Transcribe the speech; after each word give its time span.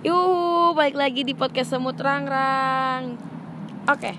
Yuh, 0.00 0.72
balik 0.72 0.96
lagi 0.96 1.26
di 1.26 1.34
podcast 1.36 1.74
Semut 1.76 1.98
Rangrang. 1.98 3.18
Oke, 3.90 4.16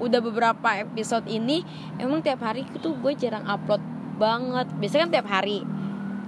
udah 0.00 0.20
beberapa 0.22 0.68
episode 0.80 1.28
ini 1.28 1.60
emang 2.00 2.24
tiap 2.24 2.40
hari 2.40 2.64
tuh 2.80 2.96
gue 2.96 3.12
jarang 3.18 3.44
upload 3.44 3.82
banget. 4.16 4.70
Biasanya 4.78 5.02
kan 5.06 5.12
tiap 5.12 5.28
hari. 5.28 5.60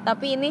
Tapi 0.05 0.27
ini 0.37 0.51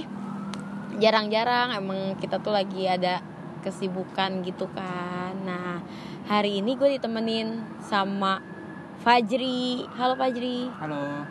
jarang-jarang 0.97 1.75
emang 1.75 2.17
kita 2.17 2.41
tuh 2.41 2.55
lagi 2.55 2.88
ada 2.89 3.21
kesibukan 3.61 4.42
gitu 4.42 4.69
kan. 4.73 5.35
Nah, 5.46 5.81
hari 6.26 6.63
ini 6.63 6.73
gue 6.73 6.97
ditemenin 6.97 7.62
sama 7.81 8.42
Fajri. 9.03 9.85
Halo 9.99 10.17
Fajri. 10.17 10.69
Halo. 10.81 11.26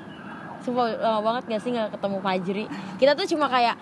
Sumpah 0.64 0.96
lama 0.96 1.20
banget 1.20 1.45
gak 1.52 1.61
sih 1.61 1.76
gak 1.76 1.92
ketemu 1.92 2.24
Fajri 2.24 2.64
Kita 2.96 3.12
tuh 3.12 3.29
cuma 3.29 3.52
kayak 3.52 3.76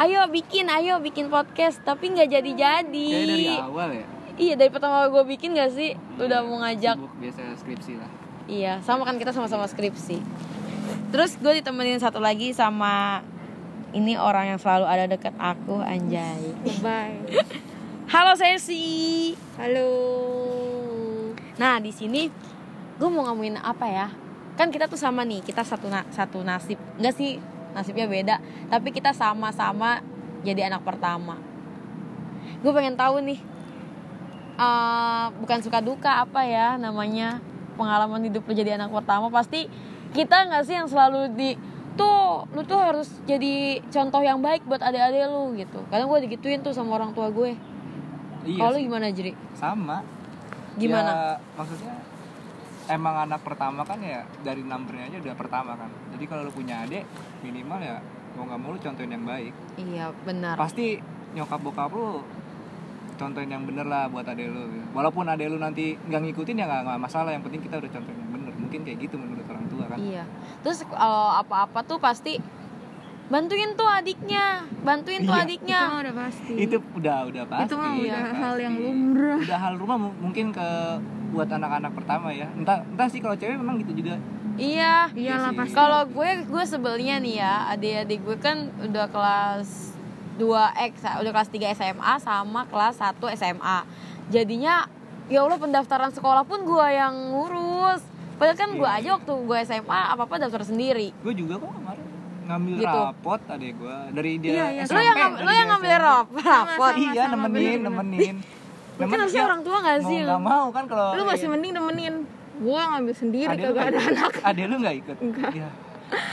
Ayo 0.00 0.24
bikin, 0.32 0.64
ayo 0.66 0.96
bikin 0.98 1.28
podcast 1.28 1.84
Tapi 1.84 2.08
gak 2.10 2.32
jadi-jadi 2.32 3.06
Kayak 3.12 3.28
dari 3.28 3.46
awal 3.52 3.88
ya. 3.92 4.06
Iya 4.40 4.54
dari 4.56 4.70
pertama 4.72 5.04
gue 5.06 5.24
bikin 5.28 5.52
gak 5.52 5.76
sih 5.76 5.92
Udah 6.16 6.40
mau 6.40 6.64
ngajak 6.64 6.96
Sibuk 6.96 7.12
biasa 7.20 7.40
skripsi 7.60 7.92
lah. 8.00 8.10
Iya 8.48 8.80
sama 8.80 9.04
kan 9.04 9.20
kita 9.20 9.36
sama-sama 9.36 9.68
skripsi 9.68 10.16
Terus 11.12 11.36
gue 11.36 11.52
ditemenin 11.60 12.00
satu 12.00 12.16
lagi 12.16 12.56
sama 12.56 13.20
Ini 13.92 14.16
orang 14.16 14.56
yang 14.56 14.58
selalu 14.58 14.88
ada 14.88 15.04
dekat 15.04 15.36
aku 15.36 15.84
Anjay 15.84 16.48
Bye. 16.80 17.20
Halo 18.08 18.32
Sesi 18.34 19.36
Halo. 19.60 19.92
Nah 21.60 21.76
di 21.76 21.92
sini 21.92 22.32
gue 22.96 23.08
mau 23.08 23.28
ngomongin 23.28 23.56
apa 23.56 23.84
ya? 23.84 24.08
Kan 24.56 24.68
kita 24.68 24.84
tuh 24.84 25.00
sama 25.00 25.24
nih, 25.24 25.40
kita 25.40 25.64
satu 25.64 25.88
na- 25.88 26.04
satu 26.12 26.44
nasib. 26.44 26.76
Enggak 27.00 27.16
sih, 27.16 27.40
nasibnya 27.72 28.06
beda, 28.10 28.36
tapi 28.68 28.90
kita 28.90 29.14
sama-sama 29.14 30.02
jadi 30.42 30.72
anak 30.72 30.82
pertama. 30.82 31.36
Gue 32.60 32.72
pengen 32.72 32.96
tahu 32.96 33.20
nih, 33.24 33.40
eh, 34.58 35.26
bukan 35.40 35.58
suka 35.64 35.80
duka 35.80 36.22
apa 36.24 36.44
ya 36.44 36.76
namanya 36.76 37.40
pengalaman 37.80 38.28
hidup 38.28 38.44
lu 38.44 38.52
jadi 38.52 38.76
anak 38.76 38.92
pertama 38.92 39.32
pasti 39.32 39.64
kita 40.12 40.52
nggak 40.52 40.64
sih 40.68 40.76
yang 40.76 40.88
selalu 40.90 41.32
di 41.32 41.50
tuh 41.96 42.44
lu 42.52 42.62
tuh 42.64 42.76
harus 42.76 43.08
jadi 43.24 43.80
contoh 43.88 44.20
yang 44.20 44.38
baik 44.40 44.64
buat 44.68 44.82
adik-adik 44.84 45.26
lu 45.30 45.56
gitu. 45.56 45.80
Kadang 45.88 46.08
gue 46.12 46.20
digituin 46.28 46.60
tuh 46.60 46.76
sama 46.76 47.00
orang 47.00 47.16
tua 47.16 47.32
gue. 47.32 47.56
Iya. 48.46 48.60
Kalau 48.60 48.76
gimana 48.80 49.12
Jeri? 49.12 49.32
Sama. 49.52 50.00
Gimana? 50.80 51.10
Ya, 51.10 51.24
maksudnya 51.58 51.94
emang 52.90 53.14
anak 53.22 53.40
pertama 53.40 53.80
kan 53.82 53.98
ya 53.98 54.20
dari 54.40 54.60
numbernya 54.60 55.06
aja 55.06 55.18
udah 55.20 55.34
pertama 55.34 55.72
kan. 55.74 55.88
Jadi 56.10 56.24
kalau 56.26 56.42
lu 56.42 56.52
punya 56.52 56.82
adik 56.82 57.06
minimal 57.40 57.78
ya 57.78 58.02
mau 58.30 58.44
nggak 58.44 58.58
mau 58.58 58.70
lu 58.70 58.78
contohin 58.78 59.10
yang 59.10 59.24
baik. 59.24 59.52
Iya 59.76 60.10
benar. 60.20 60.54
Pasti 60.54 60.98
nyokap 61.30 61.60
bokap 61.60 61.90
lu 61.90 62.26
contohin 63.14 63.48
yang 63.48 63.62
bener 63.62 63.84
lah 63.84 64.06
buat 64.06 64.24
adek 64.24 64.46
lu. 64.46 64.64
Walaupun 64.90 65.24
adek 65.24 65.46
lu 65.46 65.56
nanti 65.56 65.94
nggak 65.94 66.20
ngikutin 66.20 66.56
ya 66.56 66.66
nggak 66.66 66.82
nggak 66.84 67.00
masalah. 67.00 67.30
Yang 67.30 67.42
penting 67.46 67.62
kita 67.62 67.74
udah 67.78 67.90
contohin 67.90 68.18
yang 68.18 68.32
bener. 68.32 68.52
Mungkin 68.56 68.80
kayak 68.82 68.98
gitu 69.00 69.14
menurut 69.14 69.46
orang 69.46 69.66
tua 69.66 69.84
kan. 69.86 69.96
Iya. 69.96 70.24
Terus 70.60 70.78
kalau 70.84 71.30
apa-apa 71.32 71.80
tuh 71.82 71.98
pasti 71.98 72.34
bantuin 73.26 73.78
tuh 73.78 73.86
adiknya, 73.86 74.66
bantuin 74.82 75.22
tuh 75.22 75.30
Iya. 75.30 75.44
adiknya. 75.46 75.78
Itu 75.78 75.86
mah 75.86 76.00
udah 76.02 76.14
pasti. 76.18 76.52
Itu 76.58 76.76
udah 76.96 77.18
udah 77.30 77.44
pasti. 77.46 77.64
Itu 77.64 77.74
mah 77.76 77.92
udah 77.94 78.18
pasti. 78.20 78.40
hal 78.42 78.56
yang 78.58 78.74
lumrah. 78.76 79.38
Udah 79.38 79.58
hal 79.60 79.74
rumah 79.78 79.96
mu- 79.96 80.18
mungkin 80.20 80.50
ke 80.50 80.68
buat 81.30 81.48
anak-anak 81.48 81.92
pertama 81.92 82.30
ya. 82.30 82.50
Entah 82.52 82.82
entah 82.82 83.06
sih 83.06 83.18
kalau 83.18 83.34
cewek 83.34 83.54
memang 83.54 83.78
gitu 83.78 83.94
juga. 83.96 84.18
Iya. 84.54 85.08
Iyalah 85.10 85.50
sih. 85.50 85.56
pasti. 85.56 85.72
Kalau 85.72 86.00
gue 86.04 86.30
gue 86.44 86.64
sebelnya 86.64 87.16
nih 87.16 87.34
ya, 87.38 87.54
adik-adik 87.70 88.20
gue 88.20 88.36
kan 88.36 88.56
udah 88.80 89.06
kelas 89.06 89.94
2 90.36 90.44
X, 90.88 90.94
udah 91.16 91.30
kelas 91.30 91.48
3 91.48 91.72
SMA 91.72 92.14
sama 92.18 92.66
kelas 92.66 92.98
1 92.98 93.16
SMA. 93.32 93.78
Jadinya 94.28 94.84
ya 95.26 95.40
Allah 95.40 95.56
pendaftaran 95.56 96.10
sekolah 96.10 96.42
pun 96.42 96.62
gue 96.62 96.86
yang 96.88 97.14
ngurus. 97.30 98.02
Padahal 98.34 98.56
kan 98.56 98.70
gue 98.70 98.82
Iya, 98.82 98.96
aja 98.96 99.04
iya. 99.04 99.12
waktu 99.14 99.32
gue 99.38 99.58
SMA 99.64 100.00
apa-apa 100.10 100.34
daftar 100.38 100.62
sendiri. 100.62 101.12
Gue 101.18 101.32
juga 101.32 101.56
kok 101.56 101.70
kemarin 101.70 102.04
ngambil 102.42 102.74
Gitu. 102.74 102.98
rapot 102.98 103.40
adek 103.46 103.72
gue 103.76 103.96
dari 104.10 104.32
dia 104.36 104.50
Iya, 104.50 104.66
iya. 104.66 104.82
SMP, 104.82 104.96
Lo 104.96 105.00
yang 105.00 105.18
lo 105.38 105.50
yang 105.52 105.68
ngambil 105.70 105.96
rapot. 105.96 106.92
Iya 106.96 107.22
nemenin 107.28 107.30
bener-bener. 107.30 107.80
nemenin. 107.86 108.36
Mungkin 109.02 109.18
harusnya 109.18 109.44
orang 109.44 109.60
tua 109.60 109.76
gak 109.78 109.98
sih? 110.02 110.18
Mau 110.20 110.28
nggak 110.28 110.44
mau 110.44 110.66
kan 110.70 110.84
kalau 110.84 111.06
Lu 111.12 111.22
masih 111.24 111.46
mending 111.48 111.72
nemenin. 111.72 112.14
Gua 112.60 112.80
ngambil 112.90 113.14
sendiri 113.14 113.48
adek 113.48 113.64
kagak 113.66 113.84
ada 113.86 113.96
ikut? 113.96 114.10
anak. 114.10 114.32
Adek 114.44 114.64
lu 114.66 114.76
nggak 114.78 114.96
ikut? 114.98 115.16
Enggak. 115.18 115.50
Iya. 115.50 115.68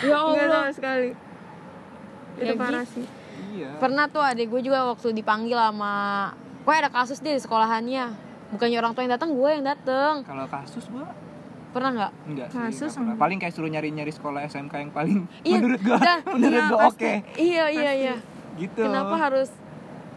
Ya 0.03 0.17
Enggak 0.19 0.47
sama 0.49 0.71
sekali. 0.71 1.09
Itu 2.35 2.43
Ya, 2.43 2.53
parah 2.53 2.83
gitu. 2.83 2.93
sih. 2.93 3.05
Iya. 3.53 3.69
Pernah 3.77 4.05
tuh 4.07 4.21
adik 4.21 4.47
gue 4.47 4.61
juga 4.61 4.85
waktu 4.87 5.07
dipanggil 5.11 5.55
sama 5.55 5.93
Pokoknya 6.59 6.79
ada 6.79 6.91
kasus 6.91 7.17
dia 7.17 7.31
di 7.31 7.39
sekolahannya 7.39 8.05
Bukannya 8.49 8.77
orang 8.77 8.91
tua 8.91 9.01
yang 9.01 9.13
datang, 9.13 9.29
gue 9.31 9.49
yang 9.49 9.63
datang 9.63 10.13
Kalau 10.21 10.45
kasus 10.45 10.85
gue 10.85 11.05
Pernah 11.67 11.89
nggak? 11.91 12.11
enggak 12.27 12.47
sih. 12.47 12.57
Kasus 12.59 12.91
pernah. 12.91 13.03
enggak. 13.07 13.17
Paling 13.19 13.37
kayak 13.39 13.53
suruh 13.53 13.67
nyari-nyari 13.67 14.09
sekolah 14.09 14.39
SMK 14.43 14.73
yang 14.75 14.91
paling 14.91 15.17
Iya, 15.43 15.57
menurut 15.57 15.81
gue 15.81 15.97
dah. 15.97 16.19
menurut 16.33 16.53
Iya, 16.53 16.67
gue 16.67 16.79
oke. 16.83 17.13
Iya, 17.35 17.65
iya, 17.71 17.91
iya 17.95 18.15
Gitu. 18.55 18.79
Kenapa 18.79 19.15
harus 19.17 19.49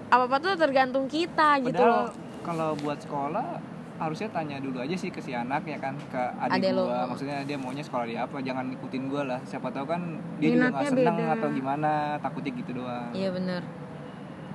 Apa-apa 0.09 0.37
tuh 0.38 0.53
tergantung 0.56 1.05
kita 1.06 1.49
gitu 1.61 1.77
Padahal 1.77 2.09
loh 2.09 2.28
kalau 2.41 2.75
buat 2.77 2.99
sekolah 2.99 3.61
harusnya 3.97 4.33
tanya 4.33 4.56
dulu 4.56 4.81
aja 4.81 4.97
sih 4.97 5.09
ke 5.09 5.21
si 5.21 5.31
anak 5.31 5.61
ya 5.62 5.77
kan? 5.77 5.93
Ke 6.09 6.33
Adek 6.41 6.56
adik 6.59 6.73
lo. 6.73 6.89
gua. 6.89 7.05
Maksudnya 7.06 7.45
dia 7.45 7.56
maunya 7.56 7.81
sekolah 7.81 8.05
di 8.05 8.17
apa? 8.17 8.37
Jangan 8.39 8.65
ngikutin 8.67 9.03
gua 9.06 9.23
lah. 9.27 9.41
Siapa 9.43 9.69
tahu 9.69 9.84
kan 9.84 10.01
dia 10.41 10.49
juga 10.50 10.67
nggak 10.67 10.73
Minatnya 10.73 10.91
seneng 10.91 11.17
beda. 11.19 11.34
atau 11.34 11.49
gimana. 11.50 11.93
Takutnya 12.19 12.53
gitu 12.55 12.71
doang. 12.75 13.11
Iya 13.12 13.29
bener. 13.31 13.62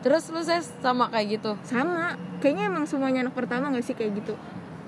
Terus 0.02 0.24
lu 0.30 0.42
ses 0.42 0.66
sama 0.80 1.10
kayak 1.10 1.28
gitu? 1.36 1.52
Sama. 1.62 2.14
Kayaknya 2.38 2.64
emang 2.68 2.86
semuanya 2.86 3.20
anak 3.22 3.34
pertama 3.34 3.70
gak 3.70 3.82
sih 3.82 3.94
kayak 3.94 4.18
gitu? 4.18 4.34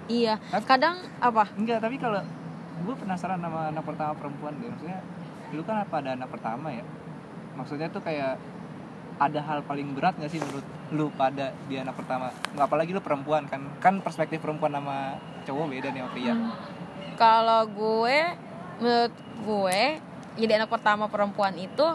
Iya. 0.07 0.37
Tapi- 0.47 0.65
Kadang 0.67 0.95
apa? 1.17 1.49
enggak 1.53 1.79
tapi 1.79 1.97
kalau 1.97 2.21
gue 2.77 2.95
penasaran 2.95 3.37
sama 3.37 3.69
anak 3.69 3.81
pertama 3.81 4.13
perempuan 4.13 4.53
deh. 4.55 4.69
Maksudnya 4.69 4.99
lu 5.49 5.61
kan 5.63 5.77
apa 5.79 5.95
ada 5.97 6.13
anak 6.13 6.29
pertama 6.29 6.69
ya? 6.69 6.85
Maksudnya 7.53 7.87
tuh 7.87 8.01
kayak 8.01 8.37
ada 9.17 9.39
hal 9.41 9.65
paling 9.65 9.97
berat 9.97 10.13
gak 10.21 10.29
sih 10.29 10.39
menurut 10.41 10.65
lu 10.93 11.11
pada 11.13 11.51
di 11.67 11.75
anak 11.75 11.97
pertama? 11.97 12.31
Nggak 12.53 12.65
apalagi 12.69 12.91
lu 12.93 13.01
perempuan 13.01 13.49
kan. 13.49 13.61
Kan 13.81 13.99
perspektif 13.99 14.39
perempuan 14.39 14.71
sama 14.71 15.17
cowok 15.43 15.65
beda 15.71 15.89
nih 15.91 16.03
pria 16.11 16.33
Kalau 17.15 17.61
gue 17.65 18.19
Menurut 18.77 19.13
gue 19.41 19.81
Jadi 20.37 20.51
anak 20.53 20.69
pertama 20.69 21.09
perempuan 21.09 21.57
itu 21.57 21.87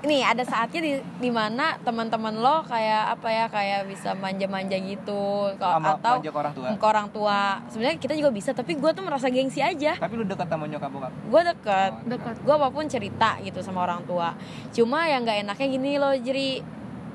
Nih 0.00 0.22
ada 0.22 0.40
saatnya 0.40 0.80
di 0.80 0.92
di 1.18 1.28
mana 1.28 1.76
teman-teman 1.78 2.32
lo 2.32 2.64
kayak 2.64 3.14
apa 3.14 3.28
ya 3.28 3.44
kayak 3.46 3.80
bisa 3.84 4.14
manja-manja 4.14 4.72
gitu. 4.74 5.52
Kalau- 5.54 5.92
atau 5.92 6.16
pajak 6.16 6.32
orang 6.32 6.52
tua. 6.52 6.66
ke 6.72 6.86
orang 6.86 7.08
tua. 7.10 7.40
Sebenarnya 7.68 7.98
kita 7.98 8.14
juga 8.14 8.30
bisa 8.30 8.50
tapi 8.50 8.74
gue 8.74 8.90
tuh 8.90 9.02
merasa 9.02 9.28
gengsi 9.28 9.60
aja. 9.60 9.94
Tapi 9.94 10.14
lu 10.14 10.24
dekat 10.24 10.46
sama 10.46 10.64
nyokap 10.64 10.88
bokap? 10.88 11.12
Gue 11.22 11.42
deket. 11.44 11.92
Oh, 11.94 12.08
Dekat. 12.08 12.34
gue 12.38 12.54
apa 12.54 12.68
pun 12.70 12.84
cerita 12.86 13.36
gitu 13.40 13.60
sama 13.60 13.84
orang 13.84 14.00
tua. 14.02 14.32
Cuma 14.70 15.04
yang 15.04 15.20
nggak 15.20 15.38
enaknya 15.42 15.66
gini 15.68 15.92
loh 15.94 16.14
jadi 16.14 16.64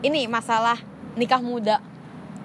ini 0.01 0.21
masalah 0.25 0.77
nikah 1.13 1.39
muda. 1.39 1.81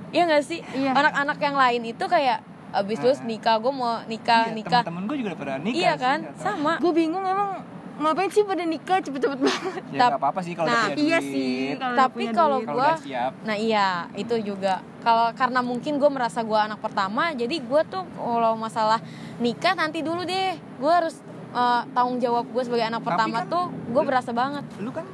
Iya 0.09 0.25
gak 0.27 0.43
sih? 0.43 0.65
Iya. 0.65 0.91
anak-anak 0.91 1.39
yang 1.39 1.55
lain 1.55 1.83
itu 1.87 2.05
kayak 2.05 2.41
abis 2.73 2.99
lulus 2.99 3.21
Ah. 3.21 3.27
nikah 3.29 3.57
gue 3.59 3.71
mau 3.71 4.01
nikah 4.05 4.49
Iya, 4.49 4.57
nikah. 4.57 4.83
teman-teman 4.83 5.05
gue 5.07 5.17
juga 5.19 5.29
udah 5.29 5.39
pada 5.39 5.55
nikah 5.59 5.77
iya 5.77 5.93
sih, 5.93 6.01
kan 6.01 6.19
tahu. 6.25 6.39
sama. 6.41 6.73
Gue 6.79 6.93
bingung 6.97 7.21
emang 7.21 7.61
ngapain 8.03 8.29
sih 8.29 8.43
pada 8.43 8.65
nikah 8.65 8.99
cepet-cepet 8.99 9.39
banget. 9.39 9.83
ya 9.91 9.99
nggak 10.03 10.17
apa-apa 10.17 10.41
sih 10.41 10.53
kalau 10.53 10.67
Nah, 10.67 10.77
udah 10.83 10.89
punya 10.91 11.03
Iya 11.03 11.19
duit. 11.19 11.31
sih. 11.31 11.55
Kalau 11.75 11.97
Tapi 11.97 12.17
punya 12.17 12.33
kalau 12.33 12.59
siap 12.99 13.33
Nah 13.41 13.57
iya 13.57 13.89
itu 14.15 14.35
juga 14.43 14.75
kalau 14.99 15.27
karena 15.33 15.61
mungkin 15.61 15.93
gue 15.97 16.09
merasa 16.09 16.41
gue 16.41 16.57
anak 16.57 16.79
pertama 16.79 17.33
jadi 17.33 17.57
gue 17.57 17.81
tuh 17.87 18.05
kalau 18.11 18.53
masalah 18.55 19.01
nikah 19.37 19.73
nanti 19.73 20.01
dulu 20.01 20.23
deh 20.23 20.53
gue 20.57 20.93
harus 20.93 21.17
eh, 21.51 21.83
tanggung 21.91 22.17
jawab 22.17 22.45
gue 22.47 22.63
sebagai 22.63 22.87
anak 22.87 23.01
Tapi 23.01 23.09
pertama 23.11 23.39
kan- 23.39 23.49
tuh 23.49 23.65
gue 23.71 24.03
berasa 24.03 24.31
banget 24.31 24.65
lu 24.79 24.89
kan 24.89 25.05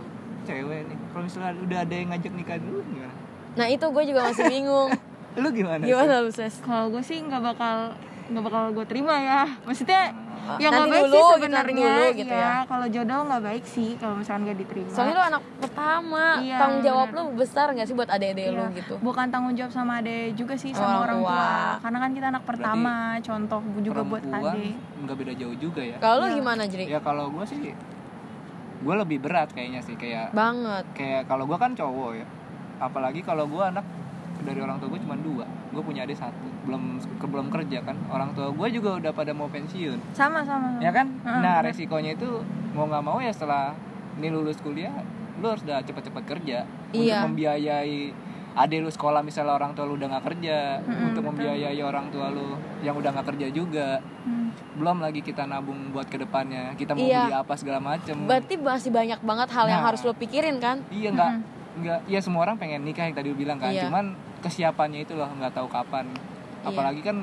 cewek 0.42 0.84
nih 0.84 0.98
kalau 1.08 1.22
misalnya 1.22 1.54
udah 1.56 1.78
ada 1.80 1.94
yang 1.96 2.08
ngajak 2.08 2.32
nikah 2.32 2.56
dulu 2.56 2.78
gimana 2.84 3.14
nah 3.52 3.66
itu 3.66 3.82
gue 3.84 4.02
juga 4.04 4.20
masih 4.24 4.44
bingung 4.46 4.90
lu 5.36 5.48
gimana 5.50 5.80
sih? 5.80 5.88
gimana 5.88 6.14
lu 6.18 6.30
ses 6.30 6.54
Kalau 6.60 6.86
gue 6.88 7.00
sih 7.00 7.18
nggak 7.20 7.42
bakal 7.44 7.76
nggak 8.26 8.42
bakal 8.42 8.62
gue 8.72 8.84
terima 8.84 9.14
ya. 9.16 9.46
Maksudnya 9.62 10.10
ya 10.48 10.68
Nanti 10.68 10.72
nggak 10.72 10.86
baik 10.88 11.02
dulu, 11.02 11.16
sih 11.16 11.24
sebenarnya. 11.32 11.74
nanti 11.74 11.82
dulu 11.82 12.04
gitu 12.16 12.32
Iya, 12.32 12.46
ya. 12.46 12.54
Kalau 12.64 12.86
jodoh 12.88 13.20
nggak 13.22 13.42
baik 13.42 13.64
sih 13.66 13.90
kalau 13.94 14.14
misalkan 14.14 14.40
nggak 14.42 14.58
diterima. 14.58 14.90
soalnya 14.90 15.14
lu 15.14 15.24
anak 15.26 15.42
pertama 15.56 16.24
Iya, 16.38 16.56
tanggung 16.56 16.82
jawab 16.82 17.08
benar. 17.08 17.18
lu 17.18 17.34
besar 17.34 17.66
gak 17.70 17.84
sih 17.84 17.94
buat 17.94 18.08
adik-adik 18.08 18.46
lu 18.48 18.62
Iya. 18.62 18.76
gitu 18.76 18.94
Bukan 18.98 19.26
tanggung 19.26 19.54
jawab 19.54 19.72
sama 19.72 19.92
ade 19.98 20.16
juga 20.32 20.54
sih 20.54 20.70
Sama 20.70 20.84
orang 20.84 21.00
orang 21.02 21.18
tua. 21.18 21.30
tua. 21.32 21.50
Karena 21.80 21.98
kan 21.98 22.10
kita 22.12 22.26
anak 22.28 22.44
pertama, 22.44 22.94
contoh 23.20 23.60
juga 23.80 24.00
buat 24.02 24.22
Perempuan 24.22 24.54
ade. 24.54 24.68
nggak 24.98 25.16
beda 25.16 25.32
jauh 25.36 25.56
juga 25.56 25.80
ya 25.80 25.96
kalau 25.96 26.16
lu 26.16 26.26
Iya. 26.26 26.36
gimana 26.36 26.62
Jeri 26.64 26.84
ya 26.86 27.00
kalau 27.00 27.24
gue 27.28 27.44
sih 27.44 27.58
gue 28.76 28.94
lebih 28.94 29.18
berat 29.18 29.48
kayaknya 29.50 29.80
sih 29.80 29.94
kayak 29.94 30.30
banget 30.30 30.84
kayak 30.92 31.22
kalau 31.24 31.44
gue 31.44 31.54
kan 31.54 31.72
cowok 31.72 32.10
ya 32.14 32.26
apalagi 32.78 33.20
kalau 33.20 33.44
gue 33.44 33.62
anak 33.62 33.82
dari 34.38 34.58
orang 34.58 34.76
tua 34.76 34.88
gue 34.88 35.00
cuma 35.00 35.16
dua 35.16 35.46
gue 35.76 35.84
punya 35.84 36.02
adik 36.02 36.16
satu 36.16 36.46
belum 36.64 36.82
ke 37.14 37.26
belum 37.26 37.46
kerja 37.48 37.78
kan 37.82 37.96
orang 38.08 38.32
tua 38.32 38.48
gue 38.48 38.68
juga 38.72 38.96
udah 38.96 39.12
pada 39.12 39.30
mau 39.30 39.46
pensiun 39.46 40.00
Sama 40.10 40.40
sama. 40.40 40.80
ya 40.80 40.88
kan 40.88 41.06
Heeh, 41.20 41.40
nah 41.40 41.60
resikonya 41.60 42.12
itu 42.12 42.40
mau 42.72 42.84
nggak 42.84 43.04
mau 43.04 43.18
ya 43.18 43.28
setelah 43.28 43.76
ini 44.14 44.28
lulus 44.28 44.56
kuliah 44.58 44.96
lu 45.36 45.46
harus 45.46 45.60
udah 45.62 45.80
cepet-cepet 45.80 46.24
kerja 46.24 46.58
Iya. 46.88 47.20
untuk 47.20 47.28
membiayai 47.30 47.98
adek 48.56 48.80
lu 48.80 48.88
sekolah 48.88 49.20
misalnya 49.20 49.52
orang 49.52 49.70
tua 49.70 49.84
lu 49.84 49.94
udah 49.94 50.08
nggak 50.08 50.24
kerja 50.26 50.80
Mm-mm, 50.80 51.12
untuk 51.12 51.22
betul. 51.22 51.44
membiayai 51.44 51.76
orang 51.78 52.08
tua 52.08 52.26
lu 52.30 52.56
yang 52.80 52.96
udah 52.96 53.10
nggak 53.12 53.28
kerja 53.28 53.46
juga 53.50 54.00
Hmm. 54.26 54.50
belum 54.74 54.98
lagi 54.98 55.20
kita 55.20 55.44
nabung 55.44 55.92
buat 55.92 56.04
ke 56.04 56.18
depannya 56.18 56.74
kita 56.74 56.90
mau 56.90 57.04
Iya. 57.04 57.20
beli 57.22 57.36
apa 57.36 57.54
segala 57.54 57.78
macem 57.78 58.16
berarti 58.24 58.56
masih 58.56 58.90
banyak 58.90 59.20
banget 59.20 59.48
hal 59.50 59.66
yang 59.66 59.78
Nah. 59.78 59.86
harus 59.86 60.00
lo 60.00 60.10
pikirin 60.12 60.58
kan 60.58 60.82
iya 60.88 61.12
nggak 61.12 61.30
nggak 61.76 61.98
iya 62.08 62.18
semua 62.18 62.42
orang 62.42 62.56
pengen 62.56 62.80
nikah 62.80 63.04
yang 63.04 63.14
tadi 63.14 63.28
lu 63.28 63.36
bilang 63.36 63.54
kan 63.56 63.68
Iya. 63.68 63.86
cuman 63.86 64.16
kesiapannya 64.38 65.00
itu 65.00 65.12
loh 65.12 65.28
nggak 65.30 65.52
tahu 65.52 65.66
kapan 65.66 66.06
Iya. 66.06 66.68
apalagi 66.68 67.00
kan 67.00 67.16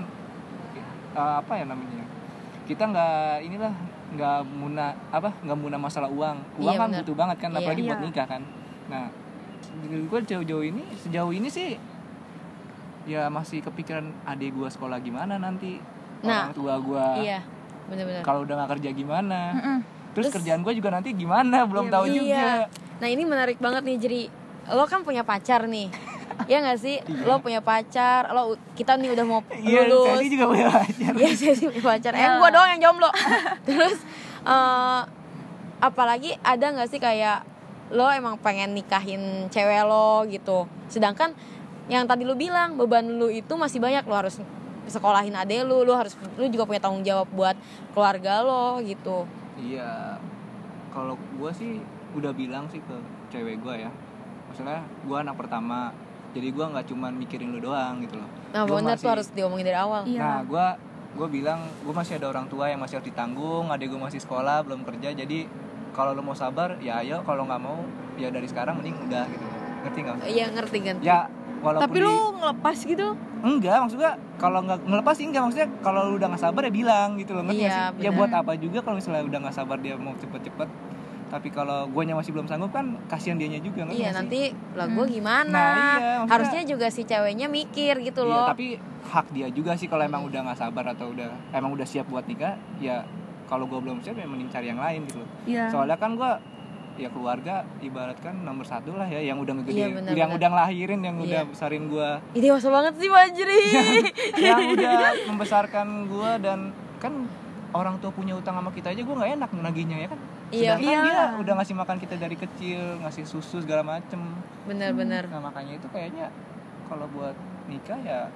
eh, 1.14 1.36
apa 1.38 1.54
ya 1.54 1.66
namanya 1.66 2.06
kita 2.64 2.84
nggak 2.86 3.44
inilah 3.44 3.74
nggak 4.14 4.40
muna 4.48 4.86
apa 5.10 5.30
nggak 5.38 5.58
muna 5.58 5.76
masalah 5.76 6.08
uang 6.08 6.38
uang 6.58 6.70
Iya, 6.70 6.80
kan 6.80 6.90
benar. 6.90 7.00
butuh 7.02 7.16
banget 7.18 7.38
kan 7.40 7.50
Iya. 7.50 7.60
apalagi 7.60 7.82
buat 7.84 7.98
Iya. 7.98 8.06
nikah 8.06 8.28
kan 8.28 8.42
nah 8.88 9.06
gue 9.84 10.20
jauh-jauh 10.24 10.64
ini 10.64 10.84
sejauh 10.96 11.32
ini 11.32 11.48
sih 11.48 11.76
ya 13.04 13.28
masih 13.28 13.60
kepikiran 13.62 14.06
adik 14.24 14.54
gue 14.54 14.70
sekolah 14.70 14.98
gimana 14.98 15.36
nanti 15.36 15.80
Nah. 16.22 16.48
orang 16.48 16.56
tua 16.56 16.74
gue 16.80 17.06
iya 17.22 17.40
kalau 18.24 18.48
udah 18.48 18.56
nggak 18.56 18.72
kerja 18.74 18.90
gimana 18.92 19.40
Mm-mm. 19.52 19.78
terus, 20.14 20.30
Terus- 20.30 20.36
kerjaan 20.40 20.64
gue 20.64 20.74
juga 20.74 20.90
nanti 20.90 21.12
gimana 21.12 21.68
belum 21.68 21.92
tahu 21.92 22.08
iya 22.08 22.16
juga 22.16 22.48
nah 22.96 23.08
ini 23.08 23.24
menarik 23.24 23.60
banget 23.60 23.84
nih 23.84 23.98
jadi 24.00 24.22
lo 24.72 24.88
kan 24.88 25.04
punya 25.04 25.22
pacar 25.22 25.68
nih 25.68 25.92
ya 26.44 26.58
nggak 26.60 26.78
sih 26.78 26.96
lo 27.24 27.38
punya 27.38 27.60
pacar 27.60 28.30
lo 28.30 28.54
kita 28.74 28.96
nih 28.96 29.12
udah 29.12 29.24
mau 29.24 29.42
iya 29.56 29.86
lulus 29.86 30.18
saya 30.18 30.30
juga 30.30 30.46
punya 30.48 30.68
pacar 30.68 31.12
Iya 31.14 31.32
saya 31.32 31.54
sih 31.54 31.66
punya 31.68 31.84
pacar. 31.84 32.12
Eh 32.12 32.20
Ya. 32.20 32.38
gua 32.38 32.50
doang 32.50 32.70
yang 32.72 32.82
jomblo. 32.84 33.10
Terus 33.68 33.98
eh, 34.44 35.02
apalagi 35.80 36.36
ada 36.40 36.66
nggak 36.70 36.88
sih 36.88 36.98
kayak 36.98 37.44
lo 37.90 38.10
emang 38.10 38.38
pengen 38.38 38.74
nikahin 38.74 39.22
cewek 39.48 39.84
lo 39.84 40.26
gitu. 40.26 40.66
Sedangkan 40.88 41.36
yang 41.86 42.08
tadi 42.08 42.24
lu 42.24 42.34
bilang 42.34 42.74
beban 42.74 43.04
lu 43.04 43.28
itu 43.28 43.54
masih 43.54 43.78
banyak 43.78 44.02
lo 44.04 44.16
harus 44.16 44.40
sekolahin 44.84 45.32
adek 45.32 45.64
lu, 45.64 45.84
lu 45.84 45.92
harus 45.92 46.16
lu 46.36 46.48
juga 46.48 46.64
punya 46.64 46.80
tanggung 46.80 47.04
jawab 47.04 47.28
buat 47.30 47.56
keluarga 47.92 48.40
lo 48.40 48.80
gitu. 48.80 49.28
Iya, 49.56 50.18
kalau 50.90 51.14
gue 51.16 51.52
sih 51.52 51.80
udah 52.14 52.32
bilang 52.32 52.68
sih 52.68 52.80
ke 52.80 52.96
cewek 53.30 53.60
gue 53.60 53.76
ya, 53.80 53.92
maksudnya 54.46 54.80
gue 55.04 55.18
anak 55.18 55.36
pertama, 55.36 55.94
jadi 56.34 56.48
gue 56.50 56.66
nggak 56.66 56.86
cuman 56.90 57.12
mikirin 57.14 57.50
lu 57.50 57.62
doang 57.62 58.02
gitu 58.02 58.18
loh. 58.18 58.30
Nah 58.52 58.66
Gua 58.66 58.82
bener 58.82 58.98
tuh 58.98 59.10
harus 59.10 59.28
diomongin 59.30 59.66
dari 59.66 59.78
awal. 59.78 60.02
Iya. 60.04 60.20
Nah, 60.20 60.40
gue 60.42 60.66
gue 61.14 61.28
bilang 61.30 61.62
gue 61.80 61.94
masih 61.94 62.18
ada 62.18 62.28
orang 62.28 62.50
tua 62.50 62.68
yang 62.68 62.82
masih 62.82 62.98
harus 62.98 63.08
ditanggung, 63.08 63.70
adik 63.70 63.88
gue 63.88 64.02
masih 64.02 64.18
sekolah 64.18 64.66
belum 64.66 64.82
kerja, 64.82 65.14
jadi 65.14 65.46
kalau 65.94 66.12
lu 66.12 66.26
mau 66.26 66.34
sabar 66.34 66.82
ya 66.82 67.00
ayo, 67.00 67.22
kalau 67.22 67.46
nggak 67.46 67.62
mau 67.62 67.86
ya 68.16 68.34
dari 68.34 68.50
sekarang 68.50 68.82
mending 68.82 68.98
udah 69.06 69.30
gitu, 69.30 69.46
ngerti 69.84 70.00
nggak? 70.02 70.16
Iya 70.26 70.46
ngerti 70.50 70.78
kan? 70.82 70.96
Ya 71.00 71.30
walaupun 71.62 71.86
Tapi 71.86 71.98
di- 71.98 72.04
lu 72.04 72.18
ngelepas 72.36 72.78
gitu? 72.82 73.08
enggak 73.44 73.76
maksudnya 73.76 74.12
kalau 74.40 74.64
nggak 74.64 74.88
ngelepas 74.88 75.16
sih 75.20 75.28
enggak 75.28 75.44
maksudnya 75.44 75.70
kalau 75.84 76.08
lu 76.08 76.16
udah 76.16 76.32
nggak 76.32 76.40
sabar 76.42 76.64
ya 76.64 76.72
bilang 76.72 77.20
gitu 77.20 77.36
loh 77.36 77.44
ngerti 77.44 77.68
Iya, 77.68 77.92
sih 77.92 78.08
ya 78.08 78.12
buat 78.16 78.32
apa 78.32 78.56
juga 78.56 78.80
kalau 78.80 78.96
misalnya 78.96 79.24
udah 79.28 79.40
nggak 79.44 79.56
sabar 79.56 79.78
dia 79.84 80.00
mau 80.00 80.16
cepet-cepet 80.16 80.70
tapi 81.34 81.50
kalau 81.50 81.90
guanya 81.90 82.14
masih 82.14 82.30
belum 82.30 82.46
sanggup 82.46 82.70
kan 82.70 82.94
kasihan 83.10 83.34
dianya 83.34 83.58
juga 83.58 83.84
ngerti 83.84 83.98
Iya 83.98 84.10
nanti 84.14 84.42
lah 84.72 84.86
gue 84.86 85.06
gimana? 85.10 85.50
Nah, 85.50 85.66
iya, 85.66 85.82
maksudnya- 85.90 86.30
Harusnya 86.30 86.62
juga 86.64 86.88
si 86.88 87.02
ceweknya 87.04 87.50
mikir 87.50 87.98
gitu 88.00 88.22
Iya, 88.22 88.30
loh. 88.30 88.46
tapi 88.48 88.68
hak 89.04 89.28
dia 89.32 89.48
juga 89.50 89.74
sih 89.74 89.86
kalau 89.86 90.04
emang 90.04 90.22
udah 90.24 90.40
nggak 90.44 90.60
sabar 90.60 90.86
atau 90.88 91.10
udah 91.10 91.34
emang 91.50 91.74
udah 91.74 91.84
siap 91.84 92.06
buat 92.06 92.24
nikah 92.24 92.54
ya 92.78 93.02
kalau 93.46 93.66
gue 93.66 93.76
belum 93.76 93.98
siap 94.00 94.14
ya 94.14 94.24
mending 94.24 94.48
cari 94.48 94.68
yang 94.68 94.78
lain 94.78 95.04
gitu 95.04 95.20
loh 95.20 95.30
Iya. 95.44 95.68
soalnya 95.68 95.98
kan 95.98 96.14
gue 96.14 96.32
ya 96.96 97.10
keluarga 97.10 97.66
ibaratkan 97.80 98.38
nomor 98.40 98.62
satu 98.64 98.94
lah 98.94 99.06
ya 99.06 99.18
yang 99.20 99.42
udah 99.42 99.50
Iya, 99.52 99.60
ngegedein 99.60 99.90
benar, 99.98 100.14
yang 100.14 100.30
benar. 100.30 100.38
udah 100.38 100.50
ngelahirin 100.52 101.02
yang 101.02 101.18
Iya. 101.18 101.26
udah 101.26 101.42
besarin 101.50 101.84
gue 101.88 102.10
Ih 102.32 102.42
dewasa 102.44 102.68
banget 102.70 102.94
sih 102.96 103.10
Fajri. 103.10 103.62
yang 104.46 104.60
udah 104.78 104.98
membesarkan 105.28 105.88
gue 106.06 106.32
dan 106.40 106.60
kan 106.96 107.14
orang 107.72 107.98
tua 107.98 108.10
punya 108.10 108.34
utang 108.34 108.54
sama 108.54 108.70
kita 108.70 108.94
aja 108.94 109.02
gue 109.02 109.16
nggak 109.16 109.32
enak 109.36 109.50
nagihnya 109.52 109.98
ya 110.00 110.08
kan 110.08 110.22
Iya. 110.54 110.78
sedangkan 110.78 110.86
Iya. 110.86 111.02
dia 111.04 111.22
udah 111.36 111.54
ngasih 111.58 111.76
makan 111.76 111.98
kita 111.98 112.16
dari 112.16 112.36
kecil 112.36 112.80
ngasih 113.02 113.26
susu 113.26 113.58
segala 113.60 113.82
macem 113.82 114.22
Bener-bener. 114.64 115.26
nah 115.28 115.42
makanya 115.42 115.74
itu 115.76 115.88
kayaknya 115.90 116.30
kalau 116.86 117.10
buat 117.10 117.34
nikah 117.66 117.98
ya 118.00 118.30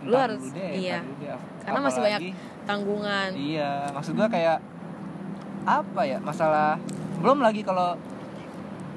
Lu 0.00 0.14
entar 0.14 0.30
harus- 0.30 0.40
dulu 0.40 0.56
deh, 0.56 0.70
iya. 0.72 0.98
dulu 1.02 1.14
deh. 1.18 1.36
Karena 1.60 1.80
masih 1.82 2.00
banyak 2.00 2.20
Tanggungan. 2.62 3.30
iya 3.34 3.70
maksud 3.90 4.12
gue 4.14 4.28
kayak 4.28 4.58
apa 5.60 6.02
ya 6.02 6.18
masalah 6.18 6.80
belum 7.18 7.38
lagi 7.38 7.60
kalau 7.60 7.98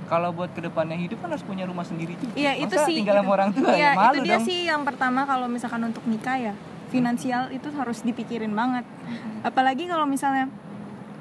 kalau 0.05 0.29
buat 0.29 0.51
ke 0.51 0.61
depannya 0.61 0.95
hidup 0.95 1.19
kan 1.19 1.27
harus 1.27 1.41
punya 1.41 1.63
rumah 1.63 1.81
sendiri 1.81 2.13
juga 2.15 2.35
Iya, 2.35 2.51
itu 2.57 2.75
sih. 2.77 3.01
tinggal 3.01 3.17
sama 3.17 3.31
orang 3.33 3.49
tua 3.51 3.71
Iya, 3.71 3.89
ya 3.89 3.91
malu 3.93 4.13
itu 4.13 4.19
dia 4.21 4.35
dong 4.35 4.45
sih 4.45 4.59
yang 4.63 4.81
pertama 4.83 5.23
kalau 5.23 5.47
misalkan 5.47 5.81
untuk 5.83 6.03
nikah 6.05 6.37
ya. 6.37 6.53
Finansial 6.87 7.49
itu 7.49 7.73
harus 7.73 7.99
dipikirin 7.99 8.53
banget. 8.53 8.85
Apalagi 9.41 9.89
kalau 9.89 10.05
misalnya 10.05 10.45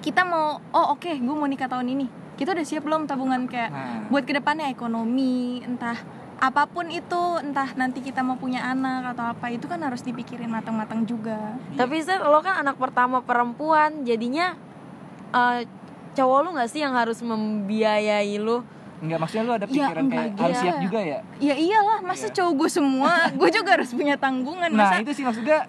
kita 0.02 0.22
mau 0.22 0.58
oh 0.68 0.86
oke, 0.92 1.08
gue 1.08 1.34
mau 1.34 1.46
nikah 1.46 1.66
tahun 1.66 1.88
ini. 1.88 2.06
Kita 2.34 2.52
udah 2.52 2.66
siap 2.66 2.82
belum 2.82 3.06
tabungan 3.06 3.46
kayak 3.46 3.70
nah 3.70 4.02
buat 4.08 4.24
ke 4.24 4.34
depannya 4.34 4.66
ekonomi, 4.66 5.62
entah 5.62 5.96
apa 6.36 6.66
pun 6.66 6.90
itu, 6.90 7.22
entah 7.38 7.70
nanti 7.72 8.02
kita 8.02 8.18
mau 8.20 8.34
punya 8.34 8.66
anak 8.66 9.14
atau 9.14 9.30
apa 9.30 9.46
itu 9.48 9.64
kan 9.64 9.78
harus 9.78 10.02
dipikirin 10.02 10.50
matang-matang 10.50 11.06
juga. 11.06 11.54
Tapi 11.72 12.02
Zed, 12.02 12.18
lo 12.18 12.42
kan 12.42 12.58
anak 12.58 12.76
pertama 12.76 13.22
perempuan, 13.22 14.02
jadinya 14.02 14.58
eh, 15.30 15.62
cowok 16.12 16.38
lu 16.42 16.48
nggak 16.52 16.66
sih 16.66 16.82
yang 16.82 16.92
harus 16.92 17.22
membiayai 17.22 18.36
lu? 18.36 18.66
Enggak 18.98 19.18
maksudnya 19.18 19.44
lu 19.44 19.52
ada 19.52 19.66
Ya, 19.66 19.86
pikiran 19.86 20.02
enggak 20.04 20.18
kayak 20.18 20.32
harus 20.36 20.50
juga. 20.52 20.62
siap 20.62 20.76
juga 20.78 21.00
ya 21.00 21.18
Ya 21.38 21.54
iyalah, 21.54 21.98
masa 22.02 22.26
Iya. 22.26 22.34
cowok 22.36 22.52
gue 22.54 22.68
semua, 22.72 23.10
gue 23.30 23.48
juga 23.50 23.70
harus 23.72 23.90
punya 23.90 24.14
tanggungan. 24.14 24.70
Nah 24.70 24.78
Masa 24.88 24.94
itu 24.98 25.12
sih 25.12 25.22
maksudnya 25.22 25.66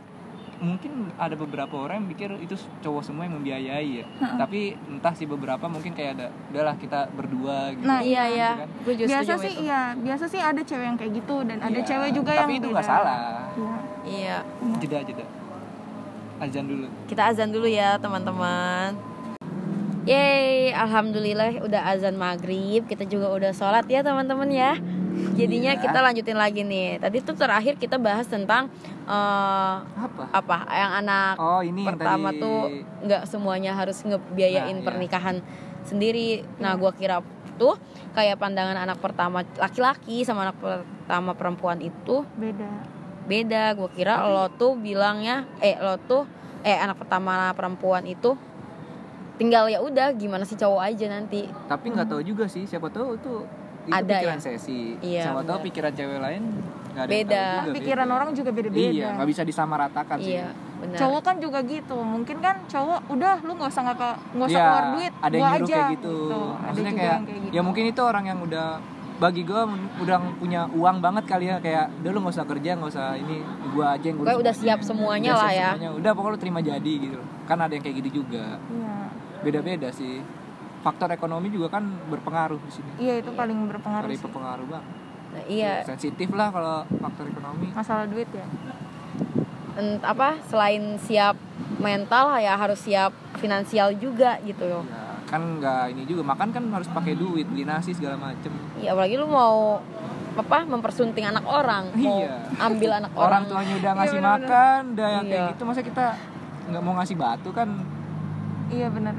mungkin 0.63 0.91
ada 1.13 1.35
beberapa 1.35 1.75
orang 1.75 2.01
yang 2.01 2.09
pikir 2.09 2.29
itu 2.39 2.55
cowok 2.79 3.03
semua 3.03 3.27
yang 3.27 3.35
membiayai 3.35 3.99
ya. 3.99 4.05
Tapi 4.39 4.71
entah 4.87 5.11
sih 5.11 5.27
beberapa 5.27 5.67
mungkin 5.67 5.91
kayak 5.91 6.11
ada 6.15 6.27
udahlah 6.49 6.75
kita 6.75 7.11
berdua 7.11 7.75
gitu. 7.75 7.83
Nah, 7.83 7.99
iya 7.99 8.23
Gitu 8.23 8.39
ya, 8.39 8.51
kan. 8.55 8.67
biasa 9.03 9.33
sih 9.37 9.53
itu. 9.53 9.61
iya, 9.61 9.81
biasa 9.93 10.25
sih 10.25 10.39
ada 10.39 10.61
cewek 10.63 10.85
yang 10.85 10.97
kayak 10.97 11.11
gitu 11.13 11.35
dan 11.43 11.57
ada 11.59 11.75
Iya, 11.75 11.83
cewek 11.83 12.09
juga 12.13 12.31
yang 12.31 12.47
Tapi 12.47 12.55
itu 12.57 12.67
nggak 12.71 12.87
salah. 12.87 13.19
Iya. 13.53 13.75
Iya, 14.03 14.37
Jeda 14.79 14.99
jeda. 15.03 15.25
Azan 16.39 16.65
dulu. 16.65 16.87
kita 17.07 17.21
azan 17.25 17.49
dulu 17.51 17.67
ya 17.67 17.95
teman-teman. 17.97 18.95
Yeay, 20.03 20.75
alhamdulillah 20.75 21.63
udah 21.63 21.81
azan 21.87 22.15
maghrib. 22.15 22.83
Kita 22.83 23.07
juga 23.07 23.31
udah 23.31 23.51
sholat 23.51 23.87
ya 23.87 24.03
teman-teman 24.03 24.51
ya. 24.51 24.75
Jadinya 25.33 25.73
Iya. 25.73 25.81
kita 25.81 25.99
lanjutin 25.99 26.35
lagi 26.35 26.61
nih. 26.61 26.97
Tadi 26.97 27.17
tuh 27.21 27.33
terakhir 27.33 27.75
kita 27.75 27.97
bahas 27.97 28.25
tentang 28.25 28.69
eh, 29.03 29.75
Apa? 29.79 30.23
apa 30.31 30.55
yang 30.69 30.91
anak 30.99 31.35
Oh 31.35 31.59
ini 31.59 31.83
yang 31.83 31.95
pertama 31.95 32.29
tadi. 32.29 32.39
tuh 32.39 32.59
nggak 33.03 33.23
semuanya 33.25 33.71
harus 33.73 33.99
ngebiayain 33.99 34.71
Nah, 34.71 34.79
iya. 34.79 34.85
pernikahan 34.85 35.35
sendiri. 35.83 36.41
Nah, 36.57 36.73
gua 36.75 36.91
kira 36.91 37.19
tuh 37.53 37.77
kayak 38.11 38.37
pandangan 38.37 38.73
anak 38.79 38.97
pertama 38.97 39.45
laki-laki 39.53 40.23
sama 40.23 40.47
anak 40.47 40.57
pertama 40.57 41.31
perempuan 41.33 41.77
itu 41.79 42.25
Beda. 42.33 42.69
beda. 43.23 43.75
Gua 43.75 43.89
kira 43.89 44.23
lo 44.23 44.49
tuh 44.49 44.73
bilangnya 44.73 45.45
eh 45.59 45.77
lo 45.77 45.99
tuh 45.99 46.25
eh 46.61 46.73
anak 46.73 46.97
pertama 46.97 47.51
perempuan 47.51 48.03
itu 48.03 48.33
tinggal 49.33 49.65
ya 49.65 49.79
udah 49.79 50.13
gimana 50.13 50.41
sih 50.43 50.55
cowok 50.55 50.81
aja 50.81 51.05
nanti. 51.11 51.45
Tapi 51.67 51.85
nggak 51.89 52.07
tahu 52.07 52.21
juga 52.21 52.45
sih. 52.45 52.63
Siapa 52.63 52.87
tahu 52.87 53.17
itu 53.17 53.33
itu 53.83 53.93
Ada 53.93 54.07
pikiran 54.13 54.37
ya? 54.37 54.43
sesi. 54.43 54.79
Iya, 54.97 55.23
Siapa 55.25 55.41
tahu 55.43 55.57
pikiran 55.63 55.91
cewek 55.91 56.19
lain 56.19 56.43
nggak 56.89 57.03
ada 57.03 57.09
yang 57.09 57.19
Beda. 57.19 57.43
juga, 57.57 57.73
Pikiran 57.73 58.05
beda. 58.05 58.15
orang 58.15 58.29
juga 58.31 58.49
beda-beda. 58.51 58.85
Iya 58.87 59.07
nggak 59.13 59.29
bisa 59.29 59.41
disamaratakan 59.43 60.17
sih. 60.17 60.33
Iya, 60.33 60.47
benar. 60.77 60.97
Cowok 60.97 61.21
kan 61.21 61.35
juga 61.37 61.59
gitu. 61.63 61.97
Mungkin 61.97 62.37
kan 62.39 62.55
cowok 62.65 62.99
udah 63.09 63.33
lu 63.41 63.51
nggak 63.53 63.69
usah 63.69 63.81
nggak 63.83 63.97
nggak 64.31 64.47
usah 64.47 64.53
Iya, 64.53 64.63
keluar 64.63 64.85
duit, 64.93 65.13
ada 65.15 65.35
yang 65.35 65.53
aja. 65.53 65.65
kayak 65.65 65.91
gitu. 65.91 66.15
Ada 66.23 66.61
Maksudnya 66.63 66.83
juga 66.85 66.99
kayak, 66.99 67.11
yang 67.11 67.23
kayak 67.23 67.41
gitu. 67.41 67.51
ya 67.51 67.61
mungkin 67.61 67.83
itu 67.87 68.01
orang 68.01 68.25
yang 68.25 68.39
udah 68.39 68.67
bagi 69.13 69.41
gue 69.41 69.61
udah 70.01 70.17
punya 70.35 70.61
uang 70.69 70.97
banget 70.99 71.23
kali 71.25 71.45
ya 71.45 71.57
kayak 71.57 71.85
udah 71.97 72.11
lu 72.11 72.19
nggak 72.19 72.33
usah 72.33 72.45
kerja 72.45 72.69
nggak 72.73 72.91
usah 72.91 73.07
ini 73.15 73.35
gua 73.71 73.93
aja 73.93 74.05
yang 74.05 74.17
ngurus 74.19 74.35
udah 74.35 74.53
siap 74.53 74.79
semuanya 74.81 75.31
Udah 75.31 75.39
lah 75.39 75.47
siap 75.47 75.55
ya. 75.55 75.69
semuanya. 75.71 75.89
udah 75.93 76.11
pokoknya 76.11 76.33
lu 76.33 76.39
terima 76.41 76.59
jadi 76.61 76.93
gitu 76.99 77.19
kan 77.43 77.57
ada 77.57 77.71
yang 77.71 77.81
kayak 77.81 77.95
gitu 78.03 78.09
juga 78.19 78.57
Iya. 78.67 78.95
beda-beda 79.39 79.89
sih 79.91 80.17
faktor 80.83 81.09
ekonomi 81.09 81.47
juga 81.47 81.71
kan 81.71 81.81
berpengaruh 82.05 82.59
di 82.59 82.71
sini 82.71 82.91
Iya 82.99 83.13
itu 83.17 83.31
paling 83.31 83.55
berpengaruh 83.65 84.05
Dari 84.05 84.15
sih. 84.15 84.23
berpengaruh 84.23 84.67
banget 84.67 84.87
Nah, 85.33 85.43
iya, 85.49 85.81
sensitif 85.81 86.29
lah 86.29 86.47
kalau 86.47 86.83
faktor 86.93 87.25
ekonomi 87.25 87.71
Masalah 87.71 88.05
duit 88.05 88.29
ya. 88.29 88.45
ent- 89.73 90.03
apa 90.03 90.37
selain 90.43 90.99
siap 90.99 91.33
mental 91.75 92.37
ya 92.37 92.53
harus 92.53 92.77
siap 92.77 93.09
finansial 93.35 93.89
juga 93.95 94.37
gitu 94.41 94.61
loh. 94.63 94.85
ya 94.85 95.01
kan 95.25 95.57
nggak 95.57 95.89
ini 95.89 96.05
juga 96.05 96.21
makan 96.23 96.49
kan 96.51 96.63
harus 96.69 96.85
pakai 96.87 97.15
duit 97.15 97.43
beli 97.43 97.65
nasi 97.65 97.89
segala 97.91 98.13
macem 98.15 98.53
Iya, 98.77 98.93
apalagi 98.93 99.17
lu 99.17 99.25
mau 99.25 99.81
apa 100.33 100.61
mempersunting 100.63 101.23
anak 101.23 101.41
orang, 101.43 101.89
mau 101.95 102.21
Iya. 102.21 102.37
ambil 102.59 102.91
anak 102.95 103.11
orang 103.17 103.25
orang. 103.39 103.43
tuanya 103.47 103.73
udah 103.75 103.91
ngasih 103.95 104.11
bener-bener. 104.15 104.45
makan 104.45 104.81
udah 104.93 105.07
yang 105.09 105.25
kayak 105.25 105.33
Iya. 105.39 105.51
gitu 105.51 105.63
masa 105.63 105.81
kita 105.81 106.05
nggak 106.63 106.81
mau 106.81 106.93
ngasih 106.95 107.15
batu 107.15 107.49
kan 107.49 107.69
Iya 108.69 108.87
benar. 108.87 109.13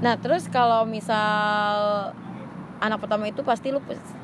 Nah, 0.00 0.16
terus 0.16 0.48
kalau 0.48 0.88
misal 0.88 2.10
anak 2.80 2.98
pertama 2.98 3.28
itu 3.28 3.44
pasti 3.44 3.68
lu 3.68 3.80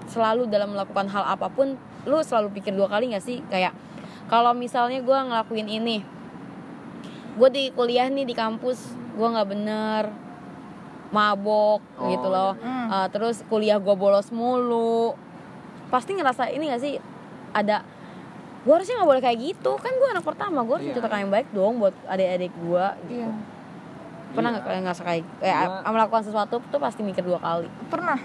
selalu 0.09 0.49
dalam 0.49 0.73
melakukan 0.73 1.05
hal 1.07 1.25
apa 1.29 1.53
pun 1.53 1.77
lu 2.09 2.17
selalu 2.25 2.49
pikir 2.57 2.73
dua 2.73 2.89
kali 2.89 3.13
nggak 3.13 3.21
sih? 3.21 3.45
Kayak 3.53 3.77
kalau 4.27 4.57
misalnya 4.57 5.05
gue 5.05 5.19
ngelakuin 5.19 5.69
ini 5.69 6.01
gue 7.37 7.49
di 7.53 7.69
kuliah 7.69 8.09
nih 8.09 8.25
di 8.25 8.33
kampus 8.33 8.81
gue 9.13 9.29
nggak 9.29 9.49
bener 9.53 10.09
mabok 11.13 11.85
Oh, 12.01 12.09
gitu 12.09 12.27
loh. 12.27 12.57
Hmm. 12.59 12.89
Uh, 12.89 13.07
terus 13.13 13.45
kuliah 13.47 13.77
gue 13.77 13.93
bolos 13.93 14.33
mulu. 14.33 15.13
Pasti 15.87 16.17
ngerasa 16.17 16.51
ini 16.51 16.73
gak 16.73 16.83
sih? 16.83 16.99
Ada 17.53 17.85
gue 18.67 18.73
harusnya 18.75 18.99
nggak 18.99 19.11
boleh 19.13 19.23
kayak 19.23 19.39
gitu. 19.39 19.77
Kan 19.79 19.93
gue 19.95 20.09
anak 20.11 20.25
pertama 20.25 20.65
gue 20.65 20.75
harus 20.75 20.85
Iya. 20.89 20.91
mencontohkan 20.97 21.21
yang 21.23 21.33
baik 21.33 21.49
dong 21.53 21.73
buat 21.79 21.95
adik-adik 22.09 22.53
gue 22.57 22.87
gitu. 23.07 23.23
Iya. 23.23 23.31
Pernah 24.37 24.51
Iya. 24.51 24.55
nggak 24.55 24.65
kalian 24.67 24.83
ngerasa 24.85 25.03
kayak 25.03 25.23
kayak 25.39 25.59
Gua- 25.81 25.93
melakukan 25.93 26.23
sesuatu 26.23 26.55
tuh 26.63 26.79
pasti 26.79 27.01
mikir 27.01 27.23
dua 27.23 27.39
kali 27.39 27.69
Pernah. 27.87 28.19